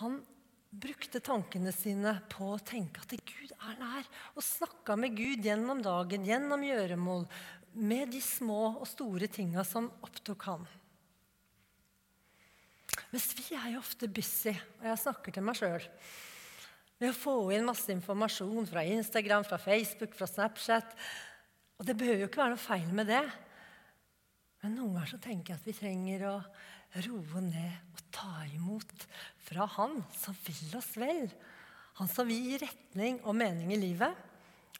Han 0.00 0.22
brukte 0.68 1.20
tankene 1.24 1.72
sine 1.72 2.14
på 2.32 2.46
å 2.54 2.62
tenke 2.64 3.02
at 3.04 3.12
Gud 3.12 3.52
er 3.52 3.76
nær, 3.80 4.08
og 4.32 4.44
snakka 4.44 4.96
med 5.00 5.16
Gud 5.16 5.44
gjennom 5.44 5.82
dagen, 5.84 6.24
gjennom 6.24 6.64
gjøremål, 6.64 7.26
med 7.78 8.12
de 8.14 8.20
små 8.24 8.78
og 8.78 8.86
store 8.88 9.28
tinga 9.30 9.64
som 9.68 9.90
opptok 10.04 10.46
han. 10.48 10.64
Mens 13.12 13.28
vi 13.36 13.44
er 13.56 13.74
jo 13.74 13.82
ofte 13.82 14.08
busy, 14.08 14.54
og 14.80 14.88
jeg 14.88 15.02
snakker 15.04 15.36
til 15.36 15.44
meg 15.44 15.60
sjøl, 15.60 15.84
med 16.98 17.12
å 17.12 17.16
få 17.16 17.34
inn 17.54 17.68
masse 17.68 17.92
informasjon 17.92 18.66
fra 18.68 18.82
Instagram, 18.96 19.44
fra 19.46 19.60
Facebook, 19.60 20.16
fra 20.18 20.26
Snapchat. 20.26 20.96
Og 21.78 21.86
det 21.86 21.94
behøver 22.00 22.24
jo 22.24 22.30
ikke 22.30 22.42
være 22.42 22.56
noe 22.56 22.64
feil 22.64 22.88
med 22.96 23.12
det. 23.12 23.22
Men 24.62 24.74
noen 24.74 24.96
ganger 24.96 25.12
så 25.12 25.20
tenker 25.22 25.54
jeg 25.54 25.60
at 25.60 25.68
vi 25.68 25.76
trenger 25.76 26.24
å 26.30 26.36
roe 27.04 27.42
ned 27.44 27.94
og 27.94 28.02
ta 28.14 28.32
imot 28.48 29.06
fra 29.46 29.68
Han 29.76 30.00
som 30.16 30.36
vil 30.46 30.78
oss 30.78 30.90
vel. 30.98 31.28
Han 32.00 32.10
som 32.10 32.28
vil 32.30 32.42
gi 32.46 32.58
retning 32.62 33.20
og 33.24 33.36
mening 33.38 33.72
i 33.74 33.80
livet, 33.80 34.14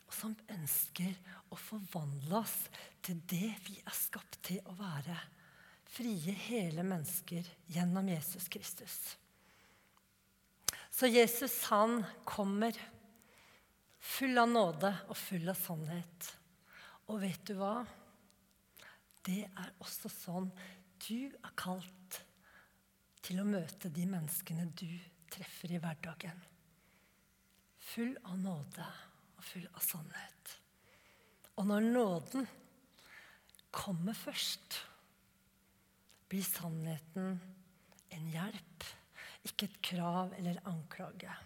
og 0.09 0.14
som 0.14 0.35
ønsker 0.55 1.14
å 1.53 1.59
forvandle 1.59 2.41
oss 2.41 2.57
til 3.05 3.21
det 3.29 3.53
vi 3.67 3.79
er 3.83 3.97
skapt 3.97 4.41
til 4.47 4.62
å 4.71 4.75
være. 4.79 5.17
Frie, 5.88 6.35
hele 6.49 6.85
mennesker 6.87 7.47
gjennom 7.73 8.09
Jesus 8.12 8.49
Kristus. 8.53 8.99
Så 10.91 11.07
Jesus, 11.07 11.55
han 11.71 12.01
kommer 12.27 12.77
full 13.99 14.38
av 14.41 14.51
nåde 14.51 14.91
og 15.09 15.17
full 15.17 15.49
av 15.49 15.59
sannhet. 15.59 16.33
Og 17.09 17.23
vet 17.23 17.45
du 17.49 17.55
hva? 17.59 17.83
Det 19.29 19.45
er 19.45 19.73
også 19.85 20.09
sånn 20.12 20.49
du 21.05 21.29
er 21.29 21.53
kalt 21.59 22.23
til 23.23 23.43
å 23.43 23.49
møte 23.49 23.91
de 23.93 24.07
menneskene 24.09 24.64
du 24.73 24.88
treffer 25.29 25.75
i 25.75 25.81
hverdagen. 25.83 26.38
Full 27.91 28.14
av 28.25 28.38
nåde 28.41 28.87
og 29.37 29.45
full 29.45 29.67
av 29.69 29.85
sannhet. 29.85 30.55
Og 31.59 31.69
når 31.69 31.88
nåden 31.93 32.49
kommer 33.75 34.17
først, 34.17 34.79
blir 36.29 36.45
sannheten 36.45 37.38
en 38.14 38.33
hjelp, 38.33 38.88
ikke 39.49 39.69
et 39.69 39.79
krav 39.91 40.35
eller 40.38 40.61
anklage. 40.69 41.37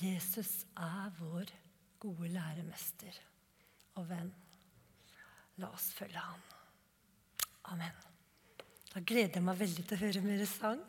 Jesus 0.00 0.64
er 0.76 1.12
vår 1.20 1.52
gode 2.00 2.28
læremester 2.34 3.20
og 3.96 4.10
venn. 4.10 4.34
La 5.62 5.70
oss 5.72 5.88
følge 5.96 6.20
ham. 6.20 6.42
Amen. 7.72 8.04
Da 8.92 9.00
gleder 9.00 9.38
jeg 9.38 9.44
meg 9.44 9.58
veldig 9.60 9.84
til 9.84 9.96
å 9.96 10.02
høre 10.04 10.22
mer 10.24 10.44
sang. 10.50 10.82